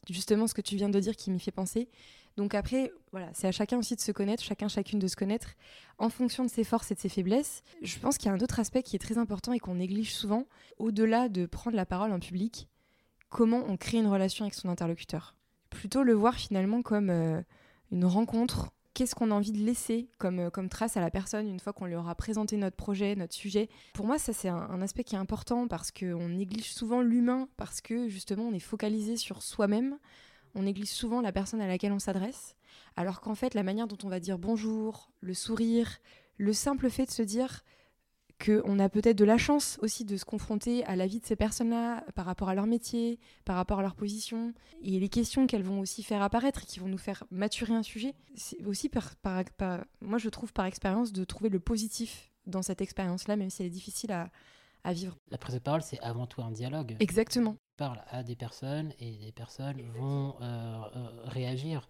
justement 0.10 0.48
ce 0.48 0.54
que 0.54 0.62
tu 0.62 0.76
viens 0.76 0.90
de 0.90 1.00
dire 1.00 1.16
qui 1.16 1.32
m'y 1.32 1.40
fait 1.40 1.52
penser. 1.52 1.90
Donc 2.38 2.54
après, 2.54 2.92
voilà, 3.12 3.30
c'est 3.34 3.48
à 3.48 3.52
chacun 3.52 3.78
aussi 3.78 3.96
de 3.96 4.00
se 4.00 4.12
connaître, 4.12 4.44
chacun 4.44 4.68
chacune 4.68 5.00
de 5.00 5.08
se 5.08 5.16
connaître 5.16 5.56
en 5.98 6.10
fonction 6.10 6.46
de 6.46 6.50
ses 6.50 6.64
forces 6.64 6.92
et 6.92 6.96
de 6.96 7.00
ses 7.00 7.10
faiblesses. 7.10 7.64
Je 7.82 7.98
pense 7.98 8.18
qu'il 8.18 8.28
y 8.28 8.30
a 8.30 8.34
un 8.34 8.40
autre 8.40 8.60
aspect 8.60 8.84
qui 8.84 8.96
est 8.96 9.00
très 9.00 9.18
important 9.18 9.54
et 9.54 9.60
qu'on 9.60 9.76
néglige 9.76 10.14
souvent, 10.14 10.46
au-delà 10.78 11.30
de 11.30 11.48
prendre 11.48 11.76
la 11.76 11.86
parole 11.86 12.12
en 12.12 12.20
public, 12.20 12.70
comment 13.30 13.64
on 13.68 13.76
crée 13.76 13.98
une 13.98 14.08
relation 14.08 14.46
avec 14.46 14.54
son 14.54 14.70
interlocuteur? 14.70 15.36
Plutôt 15.72 16.04
le 16.04 16.14
voir 16.14 16.36
finalement 16.36 16.84
comme 16.84 17.10
euh, 17.10 17.42
une 17.92 18.06
rencontre. 18.06 18.72
Qu'est-ce 18.98 19.14
qu'on 19.14 19.30
a 19.30 19.36
envie 19.36 19.52
de 19.52 19.64
laisser 19.64 20.10
comme, 20.18 20.40
euh, 20.40 20.50
comme 20.50 20.70
trace 20.70 20.98
à 20.98 21.02
la 21.02 21.12
personne 21.12 21.48
une 21.48 21.60
fois 21.60 21.72
qu'on 21.72 21.86
lui 21.86 21.94
aura 21.94 22.16
présenté 22.16 22.58
notre 22.58 22.76
projet, 22.76 23.16
notre 23.16 23.36
sujet. 23.36 23.70
Pour 23.94 24.08
moi, 24.08 24.18
ça 24.18 24.34
c'est 24.34 24.48
un, 24.48 24.56
un 24.56 24.82
aspect 24.82 25.04
qui 25.04 25.14
est 25.14 25.20
important 25.20 25.68
parce 25.68 25.92
qu'on 25.92 26.30
néglige 26.30 26.74
souvent 26.74 27.02
l'humain, 27.02 27.48
parce 27.58 27.80
que 27.80 28.10
justement 28.10 28.46
on 28.48 28.54
est 28.54 28.60
focalisé 28.60 29.16
sur 29.16 29.44
soi-même. 29.44 30.00
On 30.56 30.64
néglige 30.64 30.90
souvent 30.90 31.22
la 31.22 31.32
personne 31.32 31.62
à 31.62 31.68
laquelle 31.68 31.92
on 31.92 32.00
s'adresse, 32.00 32.56
alors 32.96 33.22
qu'en 33.22 33.36
fait, 33.36 33.54
la 33.54 33.62
manière 33.62 33.86
dont 33.86 34.00
on 34.04 34.10
va 34.10 34.20
dire 34.20 34.40
bonjour, 34.40 35.12
le 35.22 35.36
sourire, 35.36 36.00
le 36.38 36.52
simple 36.52 36.90
fait 36.90 37.06
de 37.06 37.12
se 37.12 37.22
dire 37.22 37.64
qu'on 38.44 38.80
a 38.80 38.90
peut-être 38.90 39.18
de 39.18 39.26
la 39.26 39.38
chance 39.38 39.78
aussi 39.82 40.06
de 40.06 40.16
se 40.18 40.26
confronter 40.26 40.86
à 40.86 40.96
la 40.96 41.08
vie 41.08 41.20
de 41.20 41.26
ces 41.26 41.36
personnes-là 41.36 42.04
par 42.16 42.26
rapport 42.26 42.50
à 42.50 42.56
leur 42.56 42.68
métier, 42.68 43.20
par 43.46 43.56
rapport 43.56 43.80
à 43.80 43.82
leur 43.82 43.96
position, 43.96 44.54
et 44.82 45.00
les 45.00 45.10
questions 45.10 45.48
qu'elles 45.48 45.64
vont 45.64 45.80
aussi 45.80 46.04
faire 46.04 46.22
apparaître 46.22 46.64
et 46.64 46.66
qui 46.66 46.80
vont 46.80 46.88
nous 46.88 46.98
faire 46.98 47.24
maturer 47.32 47.74
un 47.74 47.84
sujet. 47.84 48.14
C'est 48.36 48.64
aussi, 48.66 48.90
par, 48.90 49.16
moi 50.02 50.18
je 50.18 50.30
trouve 50.30 50.54
par 50.54 50.66
expérience, 50.66 51.12
de 51.12 51.24
trouver 51.24 51.50
le 51.50 51.60
positif 51.60 52.32
dans 52.46 52.62
cette 52.62 52.82
expérience-là, 52.82 53.36
même 53.36 53.50
si 53.50 53.64
elle 53.64 53.68
est 53.68 53.72
difficile 53.72 54.12
à, 54.12 54.30
à 54.84 54.94
vivre. 54.94 55.18
La 55.32 55.38
prise 55.38 55.56
de 55.56 55.60
parole, 55.60 55.82
c'est 55.82 56.00
avant 56.02 56.28
tout 56.28 56.42
un 56.42 56.52
dialogue. 56.52 56.96
Exactement 57.00 57.58
parle 57.78 58.02
à 58.10 58.24
des 58.24 58.36
personnes 58.36 58.92
et 59.00 59.18
des 59.18 59.32
personnes 59.32 59.82
vont 59.82 60.36
euh, 60.42 60.82
euh, 60.96 61.10
réagir. 61.26 61.86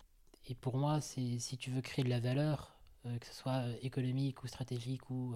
Et 0.46 0.54
pour 0.54 0.78
moi, 0.78 1.02
c'est 1.02 1.40
si 1.40 1.58
tu 1.58 1.72
veux 1.72 1.82
créer 1.82 2.06
de 2.06 2.10
la 2.10 2.20
valeur, 2.20 2.77
que 3.20 3.26
ce 3.26 3.34
soit 3.34 3.64
économique 3.82 4.44
ou 4.44 4.48
stratégique 4.48 5.10
ou 5.10 5.36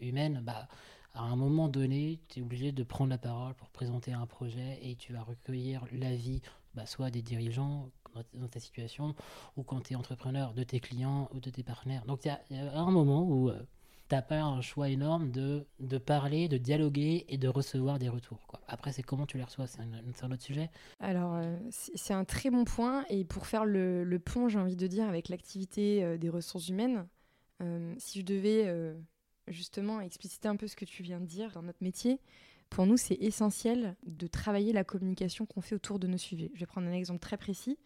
humaine, 0.00 0.42
bah, 0.44 0.68
à 1.14 1.22
un 1.22 1.36
moment 1.36 1.68
donné, 1.68 2.20
tu 2.28 2.40
es 2.40 2.42
obligé 2.42 2.72
de 2.72 2.82
prendre 2.82 3.10
la 3.10 3.18
parole 3.18 3.54
pour 3.54 3.68
présenter 3.70 4.12
un 4.12 4.26
projet 4.26 4.78
et 4.82 4.96
tu 4.96 5.12
vas 5.12 5.22
recueillir 5.22 5.84
l'avis 5.92 6.40
bah, 6.74 6.86
soit 6.86 7.10
des 7.10 7.22
dirigeants 7.22 7.90
dans 8.34 8.48
ta 8.48 8.60
situation 8.60 9.14
ou 9.56 9.62
quand 9.62 9.80
tu 9.80 9.92
es 9.92 9.96
entrepreneur 9.96 10.52
de 10.54 10.62
tes 10.62 10.80
clients 10.80 11.28
ou 11.32 11.40
de 11.40 11.50
tes 11.50 11.62
partenaires. 11.62 12.04
Donc 12.06 12.24
il 12.24 12.56
y, 12.56 12.58
a 12.58 12.80
un 12.80 12.90
moment 12.90 13.22
où 13.22 13.50
t'as 14.12 14.20
pas 14.20 14.42
un 14.42 14.60
choix 14.60 14.90
énorme 14.90 15.30
de, 15.30 15.66
de 15.80 15.96
parler, 15.96 16.46
de 16.46 16.58
dialoguer 16.58 17.24
et 17.30 17.38
de 17.38 17.48
recevoir 17.48 17.98
des 17.98 18.10
retours. 18.10 18.46
Quoi. 18.46 18.60
Après, 18.68 18.92
c'est 18.92 19.02
comment 19.02 19.24
tu 19.24 19.38
les 19.38 19.42
reçois, 19.42 19.66
c'est 19.66 19.80
un, 19.80 20.30
autre 20.30 20.42
sujet. 20.42 20.68
Alors, 21.00 21.36
euh, 21.36 21.56
c'est 21.70 22.12
un 22.12 22.26
très 22.26 22.50
bon 22.50 22.64
point. 22.64 23.06
Et 23.08 23.24
pour 23.24 23.46
faire 23.46 23.64
le, 23.64 24.04
le 24.04 24.18
pont, 24.18 24.48
j'ai 24.48 24.58
envie 24.58 24.76
de 24.76 24.86
dire, 24.86 25.08
avec 25.08 25.30
l'activité 25.30 26.04
euh, 26.04 26.18
des 26.18 26.28
ressources 26.28 26.68
humaines, 26.68 27.08
euh, 27.62 27.94
si 27.96 28.20
je 28.20 28.26
devais 28.26 28.94
justement 29.48 30.02
expliciter 30.02 30.46
un 30.46 30.56
peu 30.56 30.66
ce 30.66 30.76
que 30.76 30.84
tu 30.84 31.02
viens 31.02 31.18
de 31.18 31.24
dire 31.24 31.50
dans 31.52 31.62
notre 31.62 31.82
métier, 31.82 32.20
pour 32.68 32.84
nous, 32.84 32.98
c'est 32.98 33.14
essentiel 33.14 33.96
de 34.04 34.26
travailler 34.26 34.74
la 34.74 34.84
communication 34.84 35.46
qu'on 35.46 35.62
fait 35.62 35.74
autour 35.74 35.98
de 35.98 36.06
nos 36.06 36.18
sujets. 36.18 36.50
Je 36.52 36.60
vais 36.60 36.66
prendre 36.66 36.86
un 36.86 36.92
exemple 36.92 37.20
très 37.20 37.38
précis. 37.38 37.78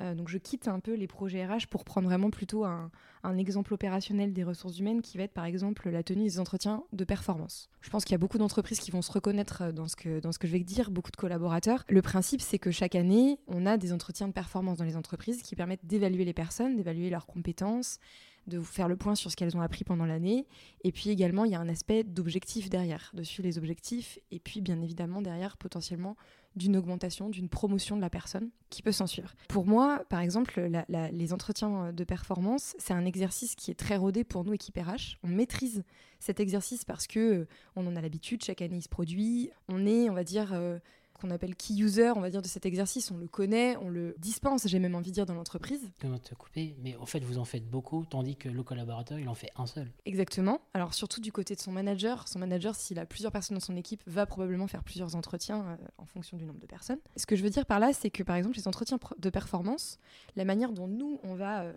Euh, 0.00 0.14
donc 0.14 0.28
je 0.28 0.38
quitte 0.38 0.68
un 0.68 0.80
peu 0.80 0.94
les 0.94 1.06
projets 1.06 1.44
RH 1.46 1.66
pour 1.68 1.84
prendre 1.84 2.08
vraiment 2.08 2.30
plutôt 2.30 2.64
un, 2.64 2.90
exemple 3.36 3.74
opérationnel 3.74 4.32
des 4.32 4.42
ressources 4.42 4.78
humaines 4.78 5.00
qui 5.00 5.16
va 5.16 5.24
être 5.24 5.32
par 5.32 5.44
exemple 5.44 5.88
la 5.90 6.02
tenue 6.02 6.24
des 6.24 6.40
entretiens 6.40 6.82
de 6.92 7.04
performance. 7.04 7.70
Je 7.80 7.90
pense 7.90 8.04
qu'il 8.04 8.12
y 8.12 8.14
a 8.14 8.18
beaucoup 8.18 8.38
d'entreprises 8.38 8.80
qui 8.80 8.90
vont 8.90 9.02
se 9.02 9.12
reconnaître 9.12 9.62
euh, 9.62 9.72
dans 9.72 9.88
ce, 9.88 9.96
que, 9.96 10.20
dans 10.20 10.32
ce 10.32 10.38
que 10.38 10.46
je 10.46 10.52
vais 10.52 10.60
dire, 10.60 10.90
beaucoup 10.90 11.10
de 11.10 11.16
collaborateurs. 11.16 11.84
Le 11.88 12.02
principe 12.02 12.40
c'est 12.40 12.58
que 12.58 12.70
chaque 12.70 12.94
année, 12.94 13.38
on 13.46 13.66
a 13.66 13.76
des 13.76 13.92
entretiens 13.92 14.28
de 14.28 14.32
performance 14.32 14.78
dans 14.78 14.84
les 14.84 14.96
entreprises 14.96 15.42
qui 15.42 15.56
permettent 15.56 15.84
d'évaluer 15.84 16.24
les 16.24 16.32
personnes, 16.32 16.76
d'évaluer 16.76 17.10
leurs 17.10 17.26
compétences, 17.26 17.98
de 18.46 18.60
faire 18.60 18.88
le 18.88 18.96
point 18.96 19.14
sur 19.14 19.30
ce 19.30 19.36
qu'elles 19.36 19.56
ont 19.56 19.60
appris 19.60 19.84
pendant 19.84 20.04
l'année. 20.04 20.46
Et 20.84 20.92
puis 20.92 21.10
également, 21.10 21.44
il 21.44 21.52
y 21.52 21.54
a 21.54 21.60
un 21.60 21.68
aspect 21.68 22.02
d'objectif 22.04 22.70
derrière, 22.70 23.10
dessus 23.14 23.42
les 23.42 23.58
objectifs, 23.58 24.18
et 24.30 24.40
puis 24.40 24.60
bien 24.60 24.80
évidemment 24.80 25.22
derrière 25.22 25.56
potentiellement 25.56 26.16
d'une 26.56 26.76
augmentation, 26.76 27.28
d'une 27.30 27.48
promotion 27.48 27.96
de 27.96 28.00
la 28.00 28.10
personne 28.10 28.50
qui 28.70 28.82
peut 28.82 28.92
s'en 28.92 29.06
suivre. 29.06 29.34
Pour 29.48 29.66
moi, 29.66 30.04
par 30.08 30.20
exemple, 30.20 30.70
les 30.88 31.32
entretiens 31.32 31.92
de 31.92 32.04
performance, 32.04 32.74
c'est 32.78 32.94
un 32.94 33.04
exercice 33.04 33.54
qui 33.54 33.70
est 33.70 33.78
très 33.78 33.96
rodé 33.96 34.24
pour 34.24 34.44
nous, 34.44 34.52
équipe 34.52 34.76
RH. 34.76 35.16
On 35.22 35.28
maîtrise 35.28 35.82
cet 36.22 36.40
exercice 36.40 36.84
parce 36.84 37.06
que 37.06 37.18
euh, 37.18 37.48
on 37.76 37.86
en 37.86 37.96
a 37.96 38.00
l'habitude, 38.00 38.44
chaque 38.44 38.62
année 38.62 38.76
il 38.76 38.82
se 38.82 38.88
produit. 38.88 39.50
On 39.68 39.86
est, 39.86 40.08
on 40.08 40.14
va 40.14 40.24
dire, 40.24 40.52
euh, 40.52 40.78
qu'on 41.22 41.30
appelle 41.30 41.54
key 41.54 41.74
user, 41.74 42.10
on 42.10 42.20
va 42.20 42.30
dire, 42.30 42.42
de 42.42 42.48
cet 42.48 42.66
exercice. 42.66 43.10
On 43.10 43.16
le 43.16 43.28
connaît, 43.28 43.76
on 43.78 43.88
le 43.88 44.14
dispense, 44.18 44.66
j'ai 44.66 44.78
même 44.78 44.94
envie 44.94 45.10
de 45.10 45.14
dire, 45.14 45.26
dans 45.26 45.34
l'entreprise. 45.34 45.80
Comment 46.00 46.18
te 46.18 46.34
couper 46.34 46.76
Mais 46.82 46.96
en 46.96 47.06
fait, 47.06 47.20
vous 47.20 47.38
en 47.38 47.44
faites 47.44 47.68
beaucoup, 47.68 48.04
tandis 48.04 48.36
que 48.36 48.48
le 48.48 48.62
collaborateur, 48.62 49.18
il 49.18 49.28
en 49.28 49.34
fait 49.34 49.50
un 49.56 49.66
seul. 49.66 49.90
Exactement. 50.04 50.60
Alors, 50.74 50.94
surtout 50.94 51.20
du 51.20 51.32
côté 51.32 51.54
de 51.54 51.60
son 51.60 51.72
manager. 51.72 52.28
Son 52.28 52.40
manager, 52.40 52.74
s'il 52.74 52.98
a 52.98 53.06
plusieurs 53.06 53.32
personnes 53.32 53.56
dans 53.56 53.64
son 53.64 53.76
équipe, 53.76 54.02
va 54.06 54.26
probablement 54.26 54.66
faire 54.66 54.82
plusieurs 54.82 55.16
entretiens 55.16 55.62
euh, 55.62 55.76
en 55.98 56.04
fonction 56.04 56.36
du 56.36 56.44
nombre 56.44 56.60
de 56.60 56.66
personnes. 56.66 56.98
Ce 57.16 57.24
que 57.24 57.36
je 57.36 57.42
veux 57.42 57.50
dire 57.50 57.66
par 57.66 57.78
là, 57.78 57.92
c'est 57.92 58.10
que, 58.10 58.22
par 58.22 58.36
exemple, 58.36 58.56
les 58.56 58.68
entretiens 58.68 58.98
de 59.18 59.30
performance, 59.30 59.98
la 60.36 60.44
manière 60.44 60.72
dont 60.72 60.88
nous, 60.88 61.20
on 61.22 61.34
va 61.34 61.62
euh, 61.62 61.72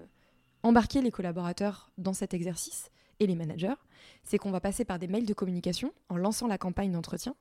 embarquer 0.63 1.01
les 1.01 1.11
collaborateurs 1.11 1.91
dans 1.97 2.13
cet 2.13 2.33
exercice, 2.33 2.89
et 3.19 3.27
les 3.27 3.35
managers, 3.35 3.75
c'est 4.23 4.37
qu'on 4.37 4.51
va 4.51 4.59
passer 4.59 4.83
par 4.83 4.99
des 4.99 5.07
mails 5.07 5.25
de 5.25 5.33
communication 5.33 5.93
en 6.09 6.17
lançant 6.17 6.47
la 6.47 6.57
campagne 6.57 6.91
d'entretien 6.91 7.35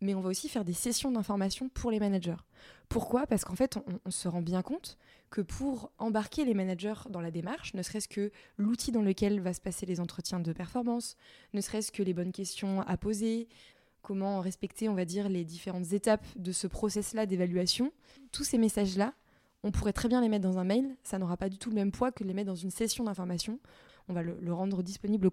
mais 0.00 0.14
on 0.14 0.20
va 0.20 0.30
aussi 0.30 0.48
faire 0.48 0.64
des 0.64 0.72
sessions 0.72 1.10
d'information 1.10 1.68
pour 1.68 1.90
les 1.90 2.00
managers. 2.00 2.36
Pourquoi? 2.88 3.26
Parce 3.26 3.44
qu'en 3.44 3.54
fait, 3.54 3.78
on, 4.04 4.10
se 4.10 4.28
rend 4.28 4.42
bien 4.42 4.62
compte 4.62 4.98
que 5.30 5.40
pour 5.40 5.92
embarquer 5.98 6.44
les 6.44 6.54
managers 6.54 7.08
dans 7.08 7.20
la 7.20 7.30
démarche, 7.30 7.74
ne 7.74 7.82
serait-ce 7.82 8.08
que 8.08 8.32
l'outil 8.56 8.92
dans 8.92 9.02
lequel 9.02 9.40
va 9.40 9.52
se 9.52 9.60
passer 9.60 9.86
les 9.86 10.00
entretiens 10.00 10.40
de 10.40 10.52
performance, 10.52 11.16
ne 11.52 11.60
serait-ce 11.60 11.92
que 11.92 12.02
les 12.02 12.14
bonnes 12.14 12.32
questions 12.32 12.80
à 12.82 12.96
poser, 12.96 13.48
comment 14.02 14.40
respecter, 14.40 14.88
on 14.88 14.94
va 14.94 15.04
dire, 15.04 15.28
les 15.28 15.44
différentes 15.44 15.92
étapes 15.92 16.26
de 16.36 16.52
ce 16.52 16.66
process-là 16.66 17.26
d'évaluation, 17.26 17.92
tous 18.32 18.44
ces 18.44 18.58
messages-là, 18.58 19.14
on 19.62 19.70
pourrait 19.70 19.92
très 19.92 20.08
bien 20.08 20.20
les 20.20 20.28
mettre 20.28 20.42
dans 20.42 20.58
un 20.58 20.64
mail, 20.64 20.96
ça 21.02 21.18
n'aura 21.18 21.36
pas 21.36 21.48
du 21.48 21.58
tout 21.58 21.70
le 21.70 21.74
même 21.74 21.92
poids 21.92 22.12
que 22.12 22.24
les 22.24 22.34
mettre 22.34 22.48
dans 22.48 22.54
une 22.54 22.70
session 22.70 23.04
d'information 23.04 23.58
on 24.10 24.12
va 24.12 24.22
le, 24.22 24.52
rendre 24.52 24.82
disponible 24.82 25.30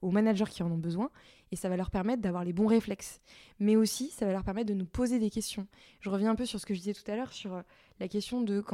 aux, 0.00 0.10
managers 0.10 0.44
qui 0.50 0.62
en 0.62 0.70
ont 0.70 0.78
besoin, 0.78 1.10
et 1.50 1.56
ça 1.56 1.68
va 1.68 1.76
leur 1.76 1.90
permettre 1.90 2.22
d'avoir 2.22 2.44
les 2.44 2.52
bons 2.52 2.66
réflexes. 2.66 3.20
Mais 3.58 3.76
aussi, 3.76 4.10
ça 4.10 4.24
va 4.24 4.32
leur 4.32 4.44
permettre 4.44 4.68
de 4.68 4.74
nous 4.74 4.86
poser 4.86 5.18
des 5.18 5.30
questions. 5.30 5.66
Je 6.00 6.08
reviens 6.08 6.30
un 6.30 6.36
peu 6.36 6.46
sur 6.46 6.60
ce 6.60 6.66
que 6.66 6.72
je 6.72 6.78
disais 6.78 6.94
tout 6.94 7.08
à 7.10 7.16
l'heure, 7.16 7.32
sur 7.32 7.54
euh, 7.54 7.62
la 7.98 8.08
question 8.08 8.40
de 8.40 8.64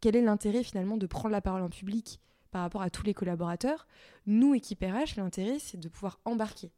quel 0.00 0.16
est 0.16 0.22
l'intérêt 0.22 0.62
finalement 0.62 0.96
de 0.96 1.06
prendre 1.06 1.32
la 1.32 1.42
parole 1.42 1.62
en 1.62 1.68
public 1.68 2.20
par 2.50 2.62
rapport 2.62 2.80
à 2.80 2.88
tous 2.88 3.04
les 3.04 3.12
collaborateurs? 3.12 3.86
Nous, 4.26 4.54
équipe 4.54 4.82
RH, 4.82 5.16
l'intérêt, 5.18 5.58
c'est 5.58 5.78
de 5.78 5.88
pouvoir 5.88 6.18
embarquer. 6.24 6.72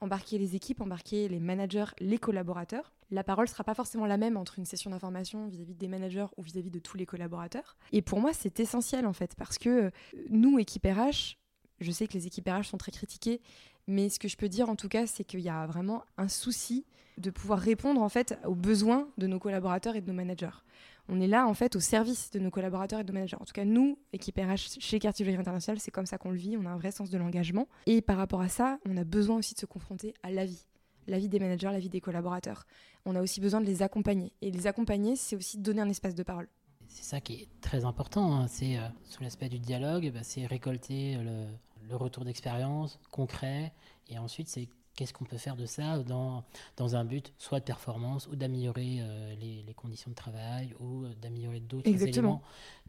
Embarquer 0.00 0.38
les 0.38 0.54
équipes, 0.54 0.80
embarquer 0.80 1.28
les 1.28 1.40
managers, 1.40 1.86
les 2.00 2.18
collaborateurs. 2.18 2.92
La 3.10 3.24
parole 3.24 3.48
sera 3.48 3.64
pas 3.64 3.74
forcément 3.74 4.06
la 4.06 4.16
même 4.16 4.36
entre 4.36 4.58
une 4.58 4.64
session 4.64 4.90
d'information 4.90 5.46
vis-à-vis 5.46 5.74
des 5.74 5.88
managers 5.88 6.26
ou 6.36 6.42
vis-à-vis 6.42 6.70
de 6.70 6.78
tous 6.78 6.96
les 6.96 7.06
collaborateurs. 7.06 7.76
Et 7.92 8.02
pour 8.02 8.20
moi, 8.20 8.32
c'est 8.32 8.60
essentiel 8.60 9.06
en 9.06 9.12
fait, 9.12 9.34
parce 9.36 9.58
que 9.58 9.68
euh, 9.68 9.90
nous, 10.28 10.58
équipe 10.58 10.86
RH, 10.86 11.38
je 11.80 11.90
sais 11.90 12.06
que 12.06 12.14
les 12.14 12.26
équipes 12.26 12.48
RH 12.48 12.64
sont 12.64 12.78
très 12.78 12.92
critiquées, 12.92 13.40
mais 13.86 14.08
ce 14.08 14.18
que 14.18 14.28
je 14.28 14.36
peux 14.36 14.48
dire 14.48 14.68
en 14.68 14.76
tout 14.76 14.88
cas, 14.88 15.06
c'est 15.06 15.24
qu'il 15.24 15.40
y 15.40 15.48
a 15.48 15.66
vraiment 15.66 16.04
un 16.18 16.28
souci 16.28 16.84
de 17.18 17.30
pouvoir 17.30 17.58
répondre 17.58 18.02
en 18.02 18.08
fait 18.08 18.38
aux 18.44 18.54
besoins 18.54 19.08
de 19.16 19.26
nos 19.26 19.38
collaborateurs 19.38 19.96
et 19.96 20.00
de 20.00 20.06
nos 20.06 20.14
managers. 20.14 20.50
On 21.08 21.20
est 21.20 21.26
là 21.26 21.46
en 21.46 21.54
fait 21.54 21.76
au 21.76 21.80
service 21.80 22.30
de 22.30 22.38
nos 22.38 22.50
collaborateurs 22.50 23.00
et 23.00 23.04
de 23.04 23.08
nos 23.08 23.14
managers. 23.14 23.36
En 23.40 23.44
tout 23.44 23.52
cas, 23.52 23.64
nous, 23.64 23.98
équipe 24.12 24.38
RH 24.38 24.80
chez 24.80 24.98
Cartier 24.98 25.36
International, 25.36 25.78
c'est 25.80 25.90
comme 25.90 26.06
ça 26.06 26.18
qu'on 26.18 26.30
le 26.30 26.36
vit. 26.36 26.56
On 26.56 26.66
a 26.66 26.70
un 26.70 26.76
vrai 26.76 26.90
sens 26.90 27.10
de 27.10 27.18
l'engagement. 27.18 27.68
Et 27.86 28.02
par 28.02 28.16
rapport 28.16 28.40
à 28.40 28.48
ça, 28.48 28.78
on 28.86 28.96
a 28.96 29.04
besoin 29.04 29.36
aussi 29.36 29.54
de 29.54 29.60
se 29.60 29.66
confronter 29.66 30.14
à 30.22 30.30
la 30.30 30.44
vie, 30.44 30.66
la 31.06 31.18
vie 31.18 31.28
des 31.28 31.38
managers, 31.38 31.70
la 31.70 31.78
vie 31.78 31.88
des 31.88 32.00
collaborateurs. 32.00 32.66
On 33.04 33.14
a 33.14 33.22
aussi 33.22 33.40
besoin 33.40 33.60
de 33.60 33.66
les 33.66 33.82
accompagner. 33.82 34.32
Et 34.42 34.50
les 34.50 34.66
accompagner, 34.66 35.16
c'est 35.16 35.36
aussi 35.36 35.58
donner 35.58 35.80
un 35.80 35.88
espace 35.88 36.14
de 36.14 36.22
parole 36.22 36.48
c'est 36.88 37.04
ça 37.04 37.20
qui 37.20 37.34
est 37.34 37.48
très 37.60 37.84
important. 37.84 38.34
Hein. 38.34 38.46
C'est 38.48 38.78
euh, 38.78 38.88
sous 39.04 39.22
l'aspect 39.22 39.48
du 39.48 39.58
dialogue, 39.58 40.10
bah, 40.12 40.20
c'est 40.22 40.46
récolter 40.46 41.18
le, 41.18 41.96
retour 41.96 42.24
d'expérience 42.24 42.98
concret, 43.12 43.72
et 44.08 44.18
ensuite 44.18 44.48
c'est 44.48 44.68
qu'est-ce 44.96 45.12
qu'on 45.12 45.24
peut 45.24 45.36
faire 45.36 45.56
de 45.56 45.66
ça 45.66 45.98
dans, 46.00 46.42
dans 46.76 46.96
un 46.96 47.04
but 47.04 47.32
soit 47.38 47.60
de 47.60 47.64
performance 47.64 48.26
ou 48.26 48.34
d'améliorer 48.34 48.98
euh, 49.00 49.34
les, 49.36 49.74
conditions 49.74 50.10
de 50.10 50.16
travail 50.16 50.74
ou 50.80 51.04
euh, 51.04 51.14
d'améliorer 51.20 51.60
d'autres 51.60 51.88
éléments 51.88 52.42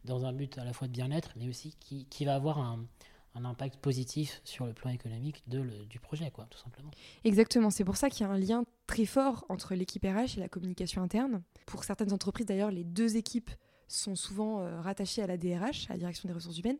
dans 0.04 0.24
un 0.24 0.32
but 0.32 0.56
à 0.58 0.64
la 0.64 0.72
fois 0.72 0.88
de 0.88 0.92
bien-être, 0.92 1.32
mais 1.36 1.48
aussi 1.48 1.76
qui, 1.78 2.06
qui 2.06 2.24
va 2.24 2.34
avoir 2.34 2.58
un, 2.58 2.86
un 3.34 3.44
impact 3.44 3.76
positif 3.76 4.40
sur 4.44 4.66
le 4.66 4.72
plan 4.72 4.90
économique 4.90 5.42
de 5.46 5.84
du 5.84 6.00
projet, 6.00 6.30
quoi, 6.30 6.46
tout 6.50 6.58
simplement. 6.58 6.90
Exactement, 7.24 7.70
c'est 7.70 7.84
pour 7.84 7.96
ça 7.96 8.08
qu'il 8.08 8.26
y 8.26 8.28
a 8.28 8.32
un 8.32 8.38
lien 8.38 8.64
très 8.86 9.04
fort 9.04 9.44
entre 9.48 9.74
l'équipe 9.74 10.02
RH 10.02 10.38
et 10.38 10.40
la 10.40 10.48
communication 10.48 11.02
interne. 11.02 11.42
Pour 11.66 11.84
certaines 11.84 12.12
entreprises, 12.12 12.46
d'ailleurs, 12.46 12.70
les 12.70 12.84
deux 12.84 13.16
équipes 13.16 13.50
sont 13.86 14.16
souvent 14.16 14.60
euh, 14.60 14.80
rattachés 14.80 15.22
à 15.22 15.26
la 15.26 15.36
DRH, 15.36 15.90
à 15.90 15.94
la 15.94 15.98
direction 15.98 16.26
des 16.26 16.34
ressources 16.34 16.58
humaines. 16.58 16.78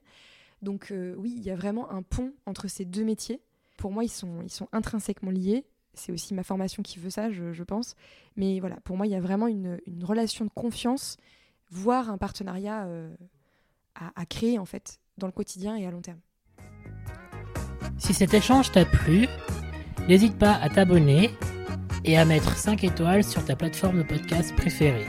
Donc 0.62 0.92
oui, 1.16 1.34
il 1.36 1.44
y 1.44 1.50
a 1.50 1.54
vraiment 1.54 1.88
un 1.92 2.02
pont 2.02 2.32
entre 2.44 2.66
ces 2.66 2.84
deux 2.84 3.04
métiers. 3.04 3.40
Pour 3.78 3.92
moi, 3.92 4.04
ils 4.04 4.10
sont, 4.10 4.44
intrinsèquement 4.72 5.30
liés. 5.30 5.64
C'est 5.94 6.12
aussi 6.12 6.34
ma 6.34 6.42
formation 6.42 6.82
qui 6.82 6.98
veut 6.98 7.10
ça, 7.10 7.30
je, 7.30 7.62
pense. 7.62 7.94
Mais 8.36 8.60
voilà, 8.60 8.76
pour 8.84 8.96
moi, 8.96 9.06
il 9.06 9.12
y 9.12 9.16
a 9.16 9.20
vraiment 9.20 9.46
une, 9.46 9.80
relation 10.02 10.44
de 10.44 10.50
confiance 10.50 11.16
voir 11.70 12.10
un 12.10 12.18
partenariat 12.18 12.84
euh, 12.86 13.14
à, 13.94 14.12
à 14.20 14.26
créer 14.26 14.58
en 14.58 14.64
fait 14.64 15.00
dans 15.16 15.26
le 15.26 15.32
quotidien 15.32 15.76
et 15.76 15.86
à 15.86 15.90
long 15.90 16.00
terme. 16.00 16.20
Si 17.98 18.14
cet 18.14 18.34
échange 18.34 18.72
t'a 18.72 18.84
plu, 18.84 19.26
n'hésite 20.08 20.38
pas 20.38 20.54
à 20.54 20.68
t'abonner 20.68 21.30
et 22.04 22.16
à 22.16 22.24
mettre 22.24 22.56
5 22.56 22.84
étoiles 22.84 23.24
sur 23.24 23.44
ta 23.44 23.56
plateforme 23.56 23.98
de 23.98 24.02
podcast 24.02 24.54
préférée. 24.56 25.06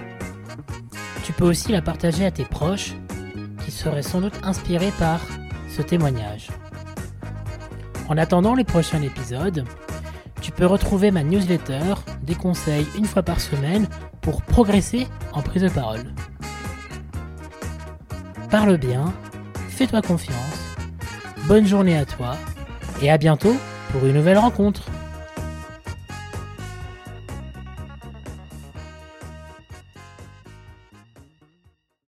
Tu 1.23 1.33
peux 1.33 1.45
aussi 1.45 1.71
la 1.71 1.81
partager 1.81 2.25
à 2.25 2.31
tes 2.31 2.45
proches 2.45 2.95
qui 3.63 3.71
seraient 3.71 4.03
sans 4.03 4.21
doute 4.21 4.39
inspirés 4.43 4.91
par 4.97 5.21
ce 5.69 5.81
témoignage. 5.81 6.49
En 8.09 8.17
attendant 8.17 8.55
les 8.55 8.63
prochains 8.63 9.03
épisodes, 9.03 9.63
tu 10.41 10.51
peux 10.51 10.65
retrouver 10.65 11.11
ma 11.11 11.23
newsletter, 11.23 11.93
des 12.23 12.33
conseils 12.33 12.87
une 12.97 13.05
fois 13.05 13.21
par 13.21 13.39
semaine 13.39 13.87
pour 14.21 14.41
progresser 14.41 15.07
en 15.31 15.43
prise 15.43 15.61
de 15.61 15.69
parole. 15.69 16.11
Parle 18.49 18.77
bien, 18.77 19.13
fais-toi 19.69 20.01
confiance, 20.01 20.75
bonne 21.47 21.67
journée 21.67 21.95
à 21.95 22.05
toi 22.05 22.35
et 23.03 23.11
à 23.11 23.19
bientôt 23.19 23.55
pour 23.91 24.03
une 24.07 24.15
nouvelle 24.15 24.39
rencontre. 24.39 24.85